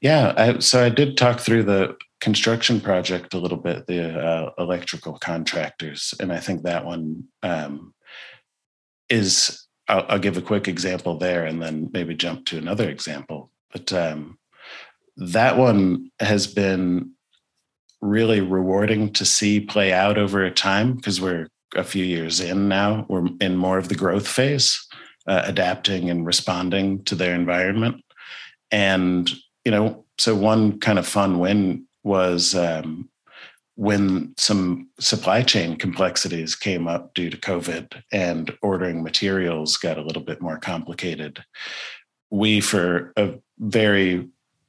Yeah. 0.00 0.32
I, 0.36 0.58
so 0.60 0.82
I 0.82 0.88
did 0.88 1.18
talk 1.18 1.40
through 1.40 1.64
the 1.64 1.96
construction 2.20 2.80
project 2.80 3.34
a 3.34 3.38
little 3.38 3.58
bit, 3.58 3.86
the 3.86 4.18
uh, 4.18 4.50
electrical 4.58 5.18
contractors, 5.18 6.14
and 6.20 6.32
I 6.32 6.40
think 6.40 6.62
that 6.62 6.84
one 6.84 7.24
um, 7.42 7.94
is. 9.08 9.62
I'll, 9.88 10.04
I'll, 10.08 10.18
give 10.18 10.36
a 10.36 10.42
quick 10.42 10.66
example 10.66 11.16
there, 11.16 11.44
and 11.44 11.62
then 11.62 11.90
maybe 11.92 12.14
jump 12.14 12.46
to 12.46 12.58
another 12.58 12.88
example. 12.90 13.52
But 13.72 13.92
um, 13.92 14.36
that 15.16 15.56
one 15.56 16.10
has 16.18 16.48
been 16.48 17.12
really 18.00 18.40
rewarding 18.40 19.12
to 19.14 19.24
see 19.24 19.60
play 19.60 19.92
out 19.92 20.18
over 20.18 20.48
time 20.50 20.94
because 20.94 21.20
we're 21.20 21.48
a 21.74 21.84
few 21.84 22.04
years 22.04 22.40
in 22.40 22.68
now. 22.68 23.06
We're 23.08 23.28
in 23.40 23.56
more 23.56 23.78
of 23.78 23.88
the 23.88 23.94
growth 23.94 24.28
phase, 24.28 24.86
uh, 25.26 25.42
adapting 25.44 26.10
and 26.10 26.26
responding 26.26 27.04
to 27.04 27.14
their 27.14 27.34
environment. 27.34 28.04
And, 28.70 29.30
you 29.64 29.70
know, 29.70 30.04
so 30.18 30.34
one 30.34 30.78
kind 30.80 30.98
of 30.98 31.06
fun 31.06 31.38
win 31.38 31.85
was 32.06 32.54
um, 32.54 33.10
when 33.74 34.32
some 34.38 34.88
supply 34.98 35.42
chain 35.42 35.76
complexities 35.76 36.54
came 36.54 36.88
up 36.88 37.12
due 37.14 37.28
to 37.28 37.36
COVID 37.36 38.02
and 38.12 38.56
ordering 38.62 39.02
materials 39.02 39.76
got 39.76 39.98
a 39.98 40.02
little 40.02 40.22
bit 40.22 40.40
more 40.40 40.58
complicated. 40.58 41.44
We, 42.30 42.60
for 42.60 43.12
a 43.16 43.34
very 43.58 44.28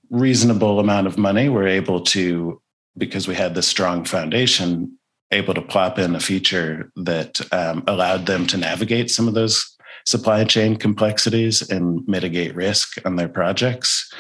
reasonable 0.09 0.79
amount 0.79 1.07
of 1.07 1.17
money, 1.17 1.47
were 1.47 1.67
able 1.67 2.01
to 2.01 2.61
because 2.97 3.27
we 3.27 3.35
had 3.35 3.53
this 3.53 3.67
strong 3.67 4.03
foundation, 4.03 4.97
able 5.31 5.53
to 5.53 5.61
plop 5.61 5.99
in 5.99 6.15
a 6.15 6.19
feature 6.19 6.91
that 6.95 7.39
um, 7.53 7.83
allowed 7.85 8.25
them 8.25 8.47
to 8.47 8.57
navigate 8.57 9.11
some 9.11 9.27
of 9.27 9.35
those 9.35 9.77
supply 10.05 10.43
chain 10.43 10.75
complexities 10.75 11.69
and 11.69 12.05
mitigate 12.07 12.55
risk 12.55 12.97
on 13.05 13.15
their 13.15 13.29
projects. 13.29 14.11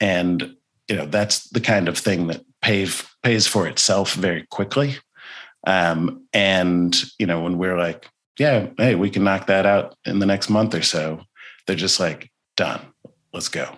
And 0.00 0.54
you 0.88 0.96
know 0.96 1.06
that's 1.06 1.48
the 1.50 1.60
kind 1.60 1.88
of 1.88 1.98
thing 1.98 2.28
that 2.28 2.42
pays 2.62 3.04
pays 3.22 3.46
for 3.46 3.66
itself 3.66 4.14
very 4.14 4.46
quickly. 4.50 4.96
Um, 5.66 6.24
and 6.32 6.96
you 7.18 7.26
know 7.26 7.42
when 7.42 7.58
we're 7.58 7.78
like, 7.78 8.08
yeah, 8.38 8.68
hey, 8.78 8.94
we 8.94 9.10
can 9.10 9.24
knock 9.24 9.46
that 9.46 9.66
out 9.66 9.96
in 10.04 10.18
the 10.18 10.26
next 10.26 10.50
month 10.50 10.74
or 10.74 10.82
so, 10.82 11.22
they're 11.66 11.76
just 11.76 12.00
like, 12.00 12.30
done, 12.56 12.80
let's 13.32 13.48
go. 13.48 13.68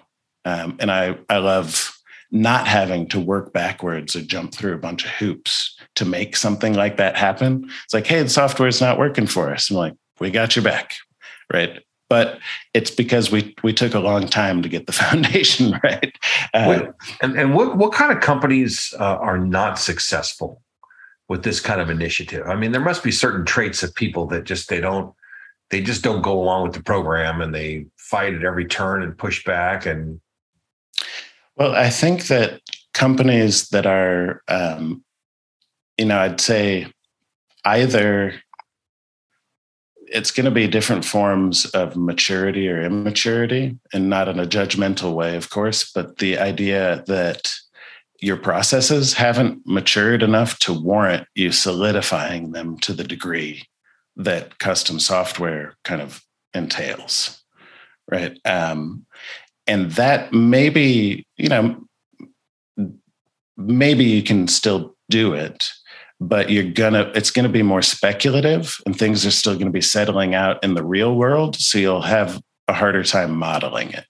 Um, 0.44 0.76
and 0.80 0.90
I 0.90 1.18
I 1.28 1.38
love 1.38 1.94
not 2.30 2.66
having 2.66 3.08
to 3.08 3.20
work 3.20 3.52
backwards 3.52 4.14
or 4.14 4.20
jump 4.20 4.54
through 4.54 4.74
a 4.74 4.78
bunch 4.78 5.04
of 5.04 5.10
hoops 5.12 5.78
to 5.94 6.04
make 6.04 6.36
something 6.36 6.74
like 6.74 6.98
that 6.98 7.16
happen. 7.16 7.70
It's 7.84 7.94
like, 7.94 8.06
hey, 8.06 8.22
the 8.22 8.28
software 8.28 8.68
is 8.68 8.80
not 8.80 8.98
working 8.98 9.26
for 9.26 9.50
us. 9.52 9.70
I'm 9.70 9.76
like, 9.76 9.94
we 10.20 10.30
got 10.30 10.54
your 10.54 10.62
back, 10.62 10.94
right? 11.52 11.82
But 12.08 12.38
it's 12.74 12.90
because 12.90 13.30
we 13.30 13.54
we 13.62 13.72
took 13.72 13.94
a 13.94 14.00
long 14.00 14.26
time 14.26 14.62
to 14.62 14.68
get 14.68 14.86
the 14.86 14.92
foundation 15.04 15.78
right. 15.84 16.16
Uh, 16.54 16.86
and 17.20 17.38
and 17.38 17.54
what 17.54 17.76
what 17.76 17.92
kind 17.92 18.12
of 18.12 18.20
companies 18.20 18.94
uh, 18.98 19.16
are 19.16 19.38
not 19.38 19.78
successful 19.78 20.62
with 21.28 21.42
this 21.42 21.60
kind 21.60 21.80
of 21.80 21.90
initiative? 21.90 22.46
I 22.46 22.54
mean, 22.54 22.72
there 22.72 22.80
must 22.80 23.04
be 23.04 23.12
certain 23.12 23.44
traits 23.44 23.82
of 23.82 23.94
people 23.94 24.26
that 24.28 24.44
just 24.44 24.68
they 24.68 24.80
don't 24.80 25.14
they 25.70 25.82
just 25.82 26.02
don't 26.02 26.22
go 26.22 26.40
along 26.40 26.62
with 26.62 26.72
the 26.72 26.82
program 26.82 27.42
and 27.42 27.54
they 27.54 27.86
fight 27.98 28.32
at 28.32 28.44
every 28.44 28.64
turn 28.64 29.02
and 29.02 29.16
push 29.16 29.44
back 29.44 29.84
and 29.84 30.20
well, 31.58 31.74
I 31.74 31.90
think 31.90 32.28
that 32.28 32.60
companies 32.94 33.68
that 33.70 33.84
are, 33.84 34.42
um, 34.46 35.04
you 35.98 36.04
know, 36.04 36.18
I'd 36.18 36.40
say 36.40 36.86
either 37.64 38.32
it's 40.12 40.30
going 40.30 40.44
to 40.44 40.50
be 40.50 40.66
different 40.66 41.04
forms 41.04 41.66
of 41.66 41.96
maturity 41.96 42.68
or 42.68 42.82
immaturity, 42.82 43.78
and 43.92 44.08
not 44.08 44.28
in 44.28 44.38
a 44.38 44.46
judgmental 44.46 45.14
way, 45.14 45.36
of 45.36 45.50
course, 45.50 45.90
but 45.92 46.18
the 46.18 46.38
idea 46.38 47.04
that 47.06 47.52
your 48.20 48.36
processes 48.36 49.14
haven't 49.14 49.62
matured 49.64 50.22
enough 50.22 50.58
to 50.58 50.72
warrant 50.72 51.26
you 51.34 51.52
solidifying 51.52 52.52
them 52.52 52.76
to 52.78 52.92
the 52.92 53.04
degree 53.04 53.62
that 54.16 54.58
custom 54.58 54.98
software 54.98 55.76
kind 55.84 56.02
of 56.02 56.22
entails 56.52 57.38
right? 58.10 58.38
Um, 58.44 59.06
and 59.66 59.92
that 59.92 60.32
maybe 60.32 61.26
you 61.36 61.48
know 61.48 61.84
maybe 63.56 64.04
you 64.04 64.22
can 64.22 64.48
still 64.48 64.96
do 65.10 65.34
it 65.34 65.68
but 66.20 66.50
you're 66.50 66.64
gonna 66.64 67.10
it's 67.14 67.30
gonna 67.30 67.48
be 67.48 67.62
more 67.62 67.82
speculative 67.82 68.76
and 68.86 68.98
things 68.98 69.24
are 69.24 69.30
still 69.30 69.56
gonna 69.56 69.70
be 69.70 69.80
settling 69.80 70.34
out 70.34 70.62
in 70.64 70.74
the 70.74 70.84
real 70.84 71.14
world. 71.14 71.56
So 71.56 71.78
you'll 71.78 72.02
have 72.02 72.40
a 72.66 72.72
harder 72.72 73.04
time 73.04 73.36
modeling 73.36 73.92
it. 73.92 74.04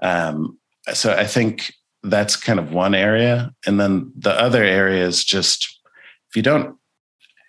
Um, 0.00 0.58
so 0.92 1.12
i 1.14 1.24
think 1.24 1.72
that's 2.02 2.34
kind 2.36 2.58
of 2.58 2.72
one 2.72 2.94
area. 2.94 3.52
And 3.66 3.80
then 3.80 4.12
the 4.18 4.32
other 4.32 4.64
area 4.64 5.06
is 5.06 5.24
just 5.24 5.78
if 6.28 6.36
you 6.36 6.42
don't 6.42 6.76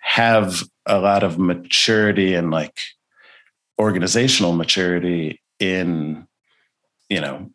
have 0.02 0.62
a 0.86 0.98
lot 0.98 1.22
of 1.22 1.38
maturity 1.38 2.34
and 2.34 2.50
like 2.50 2.78
organizational 3.80 4.52
maturity 4.52 5.40
in 5.58 6.26
you 7.08 7.20
know 7.20 7.50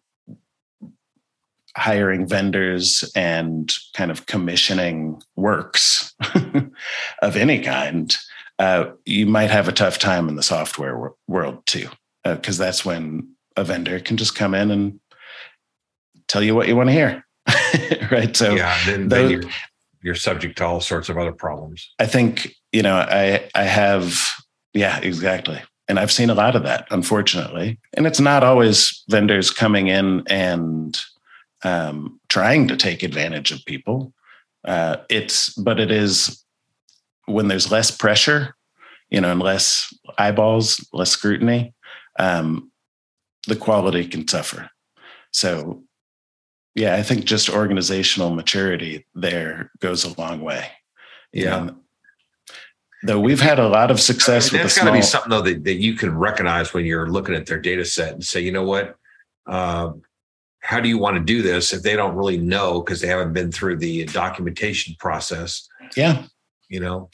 hiring 1.80 2.28
vendors 2.28 3.10
and 3.16 3.74
kind 3.94 4.12
of 4.12 4.26
commissioning 4.26 5.22
works 5.36 6.14
of 7.22 7.36
any 7.36 7.60
kind, 7.60 8.16
uh, 8.60 8.92
you 9.06 9.26
might 9.26 9.50
have 9.50 9.68
a 9.68 9.74
tough 9.74 9.98
time 9.98 10.28
in 10.30 10.36
the 10.36 10.44
software 10.44 10.98
wor- 10.98 11.16
world 11.28 11.66
too, 11.66 11.90
because 12.24 12.60
uh, 12.60 12.64
that's 12.64 12.84
when 12.84 13.28
a 13.56 13.64
vendor 13.64 14.00
can 14.00 14.18
just 14.18 14.36
come 14.36 14.54
in 14.54 14.72
and 14.72 15.00
tell 16.28 16.44
you 16.44 16.54
what 16.54 16.68
you 16.68 16.76
want 16.76 16.90
to 16.90 16.94
hear, 16.94 17.26
right? 18.12 18.36
So 18.36 18.56
yeah, 18.56 18.78
then, 18.86 19.08
those, 19.08 19.30
then 19.30 19.42
you're, 19.42 19.52
you're 20.04 20.16
subject 20.16 20.58
to 20.58 20.66
all 20.66 20.82
sorts 20.82 21.10
of 21.10 21.18
other 21.18 21.32
problems. 21.32 21.90
I 22.00 22.06
think 22.06 22.54
you 22.72 22.82
know 22.82 22.96
I 22.96 23.50
I 23.56 23.64
have 23.64 24.30
yeah 24.74 25.00
exactly 25.00 25.62
and 25.90 26.00
I've 26.00 26.12
seen 26.12 26.30
a 26.30 26.36
lot 26.36 26.56
of 26.56 26.64
that, 26.64 26.88
unfortunately. 26.92 27.80
And 27.96 28.06
it's 28.06 28.20
not 28.20 28.44
always 28.44 29.04
vendors 29.10 29.50
coming 29.50 29.88
in 29.88 30.24
and 30.28 30.98
um, 31.64 32.20
trying 32.30 32.68
to 32.68 32.78
take 32.78 33.04
advantage 33.04 33.52
of 33.52 33.66
people. 33.66 34.14
Uh, 34.66 34.98
it's, 35.10 35.54
but 35.54 35.80
it 35.80 35.92
is 35.92 36.44
when 37.26 37.48
there's 37.48 37.72
less 37.72 37.92
pressure, 37.92 38.56
you 39.10 39.22
know, 39.22 39.32
and 39.32 39.42
less 39.42 39.94
eyeballs, 40.18 40.86
less 40.94 41.12
scrutiny, 41.12 41.74
um, 42.18 42.72
the 43.48 43.56
quality 43.56 44.06
can 44.06 44.28
suffer. 44.28 44.70
So, 45.32 45.84
yeah, 46.76 46.96
I 46.96 47.04
think 47.04 47.26
just 47.26 47.50
organizational 47.50 48.32
maturity 48.32 49.06
there 49.14 49.72
goes 49.80 50.04
a 50.04 50.20
long 50.20 50.42
way. 50.42 50.68
Yeah 51.32 51.70
though 53.04 53.20
we've 53.20 53.42
had 53.42 53.60
a 53.60 53.68
lot 53.68 53.92
of 53.92 54.00
success 54.00 54.52
I 54.52 54.58
mean, 54.58 54.64
with 54.64 54.76
got 54.76 54.86
to 54.86 54.92
be 54.92 55.02
something 55.02 55.30
though 55.30 55.42
that, 55.42 55.64
that 55.64 55.76
you 55.76 55.94
can 55.94 56.18
recognize 56.18 56.74
when 56.74 56.86
you're 56.86 57.08
looking 57.08 57.36
at 57.36 57.46
their 57.46 57.60
data 57.60 57.86
set 57.86 58.14
and 58.14 58.24
say 58.24 58.42
you 58.42 58.52
know 58.52 58.64
what 58.64 58.96
uh, 59.48 59.92
how 60.62 60.80
do 60.80 60.90
you 60.90 60.98
want 60.98 61.18
to 61.18 61.24
do 61.24 61.42
this 61.42 61.74
if 61.74 61.84
they 61.84 61.96
don't 61.96 62.16
really 62.16 62.38
know 62.38 62.82
because 62.82 63.02
they 63.02 63.08
haven't 63.08 63.34
been 63.34 63.52
through 63.52 63.78
the 63.78 64.06
documentation 64.06 64.96
process? 65.00 65.68
Yeah. 65.96 66.26
You 66.68 66.80
know? 66.80 67.10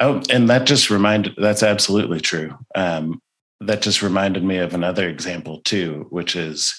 Oh 0.00 0.22
and 0.30 0.48
that 0.48 0.66
just 0.66 0.90
reminded 0.90 1.34
that's 1.36 1.62
absolutely 1.62 2.20
true. 2.20 2.56
Um, 2.74 3.20
that 3.60 3.82
just 3.82 4.02
reminded 4.02 4.44
me 4.44 4.58
of 4.58 4.74
another 4.74 5.08
example 5.08 5.60
too 5.62 6.06
which 6.10 6.36
is 6.36 6.74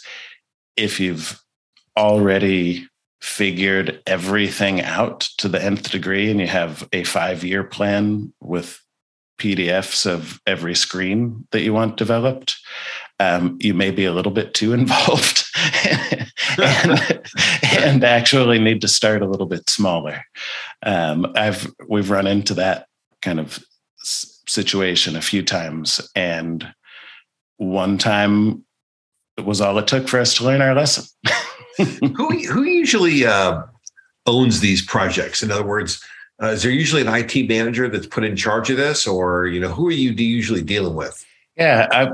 if 0.75 0.99
you've 0.99 1.41
already 1.97 2.87
figured 3.21 4.01
everything 4.05 4.81
out 4.81 5.21
to 5.37 5.47
the 5.47 5.63
nth 5.63 5.89
degree 5.89 6.29
and 6.29 6.39
you 6.39 6.47
have 6.47 6.87
a 6.93 7.03
five 7.03 7.43
year 7.43 7.63
plan 7.63 8.31
with 8.39 8.81
pdfs 9.39 10.05
of 10.05 10.39
every 10.45 10.75
screen 10.75 11.47
that 11.51 11.61
you 11.61 11.73
want 11.73 11.97
developed 11.97 12.55
um, 13.19 13.57
you 13.61 13.73
may 13.73 13.91
be 13.91 14.05
a 14.05 14.13
little 14.13 14.31
bit 14.31 14.53
too 14.53 14.73
involved 14.79 15.44
and, 16.57 17.21
and, 17.73 18.03
actually 18.03 18.59
need 18.59 18.81
to 18.81 18.87
start 18.87 19.21
a 19.21 19.27
little 19.27 19.45
bit 19.45 19.69
smaller. 19.69 20.23
Um, 20.83 21.31
I've 21.35 21.71
we've 21.87 22.09
run 22.09 22.27
into 22.27 22.53
that 22.55 22.87
kind 23.21 23.39
of 23.39 23.59
situation 24.03 25.15
a 25.15 25.21
few 25.21 25.43
times, 25.43 26.01
and 26.15 26.67
one 27.57 27.97
time 27.97 28.63
it 29.37 29.45
was 29.45 29.61
all 29.61 29.77
it 29.77 29.87
took 29.87 30.07
for 30.07 30.19
us 30.19 30.35
to 30.35 30.43
learn 30.43 30.61
our 30.61 30.75
lesson. 30.75 31.05
who 31.77 32.29
who 32.47 32.63
usually 32.63 33.25
uh, 33.25 33.63
owns 34.25 34.59
these 34.59 34.85
projects? 34.85 35.41
In 35.41 35.51
other 35.51 35.65
words, 35.65 36.03
uh, 36.41 36.47
is 36.47 36.63
there 36.63 36.71
usually 36.71 37.01
an 37.01 37.13
IT 37.13 37.47
manager 37.47 37.89
that's 37.89 38.07
put 38.07 38.23
in 38.23 38.35
charge 38.35 38.69
of 38.69 38.77
this, 38.77 39.07
or 39.07 39.47
you 39.47 39.59
know, 39.59 39.69
who 39.69 39.87
are 39.87 39.91
you 39.91 40.11
usually 40.11 40.61
dealing 40.61 40.95
with? 40.95 41.25
Yeah, 41.57 41.87
I, 41.91 42.11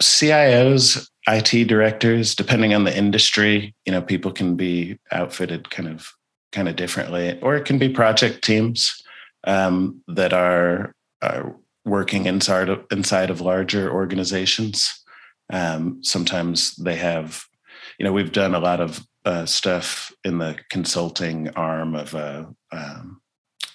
CIOs, 0.00 1.08
IT 1.26 1.68
directors, 1.68 2.34
depending 2.34 2.74
on 2.74 2.84
the 2.84 2.96
industry, 2.96 3.74
you 3.86 3.92
know, 3.92 4.02
people 4.02 4.30
can 4.30 4.56
be 4.56 4.98
outfitted 5.10 5.70
kind 5.70 5.88
of 5.88 6.12
kind 6.52 6.68
of 6.68 6.76
differently, 6.76 7.38
or 7.40 7.56
it 7.56 7.64
can 7.64 7.78
be 7.78 7.88
project 7.88 8.44
teams 8.44 9.02
um, 9.44 10.00
that 10.06 10.32
are, 10.32 10.94
are 11.20 11.56
working 11.84 12.26
inside 12.26 12.68
of, 12.68 12.84
inside 12.90 13.28
of 13.28 13.40
larger 13.40 13.90
organizations. 13.90 15.02
Um, 15.52 16.02
sometimes 16.02 16.76
they 16.76 16.94
have, 16.96 17.44
you 17.98 18.04
know, 18.04 18.12
we've 18.12 18.32
done 18.32 18.54
a 18.54 18.60
lot 18.60 18.80
of 18.80 19.04
uh, 19.24 19.46
stuff 19.46 20.12
in 20.22 20.38
the 20.38 20.56
consulting 20.70 21.50
arm 21.50 21.96
of 21.96 22.14
a 22.14 22.48
um, 22.70 23.20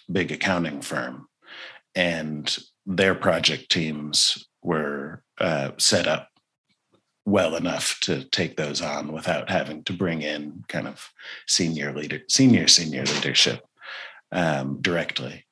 big 0.09 0.31
accounting 0.31 0.81
firm, 0.81 1.27
and 1.95 2.57
their 2.85 3.13
project 3.13 3.69
teams 3.69 4.47
were 4.63 5.21
uh, 5.39 5.71
set 5.77 6.07
up 6.07 6.28
well 7.29 7.55
enough 7.55 7.99
to 8.01 8.23
take 8.25 8.57
those 8.57 8.81
on 8.81 9.11
without 9.11 9.49
having 9.49 9.83
to 9.83 9.93
bring 9.93 10.21
in 10.21 10.63
kind 10.67 10.87
of 10.87 11.09
senior 11.47 11.93
leader, 11.93 12.21
senior 12.27 12.67
senior 12.67 13.05
leadership 13.05 13.65
um, 14.31 14.81
directly. 14.81 15.45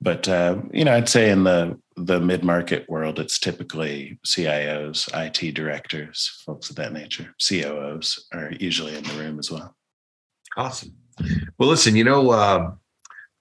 But 0.00 0.28
uh, 0.28 0.58
you 0.72 0.84
know, 0.84 0.94
I'd 0.94 1.08
say 1.08 1.30
in 1.30 1.44
the 1.44 1.78
the 1.96 2.20
mid 2.20 2.44
market 2.44 2.88
world, 2.88 3.18
it's 3.18 3.38
typically 3.38 4.18
CIOs, 4.24 5.08
IT 5.12 5.54
directors, 5.54 6.42
folks 6.46 6.70
of 6.70 6.76
that 6.76 6.92
nature. 6.92 7.34
COOs 7.46 8.28
are 8.32 8.52
usually 8.60 8.96
in 8.96 9.02
the 9.02 9.14
room 9.14 9.38
as 9.38 9.50
well. 9.50 9.74
Awesome. 10.56 10.94
Well, 11.58 11.68
listen, 11.68 11.96
you 11.96 12.04
know, 12.04 12.30
uh, 12.30 12.70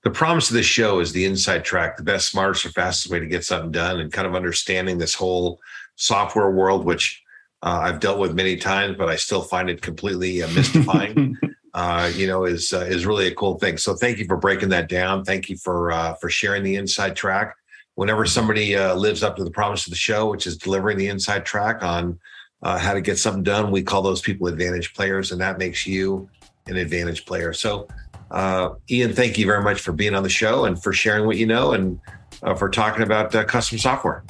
the 0.04 0.10
promise 0.10 0.50
of 0.50 0.56
this 0.56 0.66
show 0.66 1.00
is 1.00 1.12
the 1.12 1.26
inside 1.26 1.64
track, 1.64 1.98
the 1.98 2.04
best, 2.04 2.30
smartest, 2.30 2.66
or 2.66 2.70
fastest 2.70 3.12
way 3.12 3.20
to 3.20 3.28
get 3.28 3.46
something 3.46 3.72
done, 3.72 4.00
and 4.00 4.12
kind 4.12 4.28
of 4.28 4.36
understanding 4.36 4.98
this 4.98 5.14
whole 5.14 5.60
software 5.96 6.50
world, 6.50 6.86
which 6.86 7.22
uh, 7.64 7.80
I've 7.84 8.00
dealt 8.00 8.20
with 8.20 8.34
many 8.34 8.56
times, 8.56 8.98
but 8.98 9.10
I 9.10 9.16
still 9.16 9.42
find 9.42 9.70
it 9.70 9.82
completely 9.82 10.44
uh, 10.44 10.48
mystifying. 10.50 11.38
uh, 11.74 12.12
you 12.16 12.28
know, 12.28 12.46
is 12.46 12.74
uh, 12.74 12.82
is 12.82 13.06
really 13.06 13.28
a 13.28 13.36
cool 13.36 13.58
thing. 13.60 13.78
So 13.78 13.96
thank 13.96 14.18
you 14.20 14.26
for 14.26 14.38
breaking 14.38 14.70
that 14.70 14.90
down. 14.90 15.24
Thank 15.24 15.50
you 15.50 15.58
for 15.58 15.92
uh, 15.92 16.14
for 16.16 16.30
sharing 16.30 16.64
the 16.64 16.76
inside 16.76 17.16
track. 17.16 17.56
Whenever 17.96 18.26
somebody 18.26 18.76
uh, 18.76 18.94
lives 18.96 19.24
up 19.24 19.36
to 19.38 19.44
the 19.44 19.52
promise 19.52 19.88
of 19.88 19.92
the 19.92 19.98
show, 19.98 20.30
which 20.30 20.46
is 20.46 20.58
delivering 20.58 20.98
the 20.98 21.08
inside 21.08 21.46
track 21.46 21.82
on 21.84 22.20
how 22.64 22.94
to 22.94 23.02
get 23.02 23.18
something 23.18 23.44
done, 23.44 23.72
we 23.72 23.82
call 23.82 24.02
those 24.02 24.22
people 24.22 24.48
advantage 24.48 24.94
players, 24.94 25.32
and 25.32 25.40
that 25.42 25.58
makes 25.58 25.88
you 25.88 26.30
an 26.68 26.76
advantage 26.76 27.26
player. 27.26 27.54
So 27.54 27.88
uh, 28.32 28.70
Ian, 28.90 29.14
thank 29.14 29.38
you 29.38 29.46
very 29.46 29.64
much 29.64 29.82
for 29.82 29.92
being 29.92 30.16
on 30.16 30.24
the 30.24 30.30
show 30.30 30.66
and 30.66 30.82
for 30.82 30.94
sharing 30.94 31.26
what 31.26 31.38
you 31.38 31.46
know 31.46 31.74
and 31.74 32.00
uh, 32.44 32.56
for 32.56 32.70
talking 32.70 33.04
about 33.04 33.34
uh, 33.34 33.44
custom 33.46 33.78
software. 33.78 34.24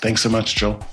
Thanks 0.00 0.22
so 0.22 0.28
much, 0.28 0.56
Joel. 0.56 0.84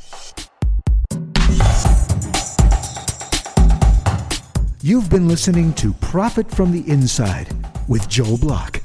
You've 4.81 5.09
been 5.09 5.27
listening 5.27 5.73
to 5.73 5.91
Profit 5.91 6.49
from 6.49 6.71
the 6.71 6.89
Inside 6.89 7.53
with 7.89 8.07
Joel 8.07 8.37
Block. 8.37 8.81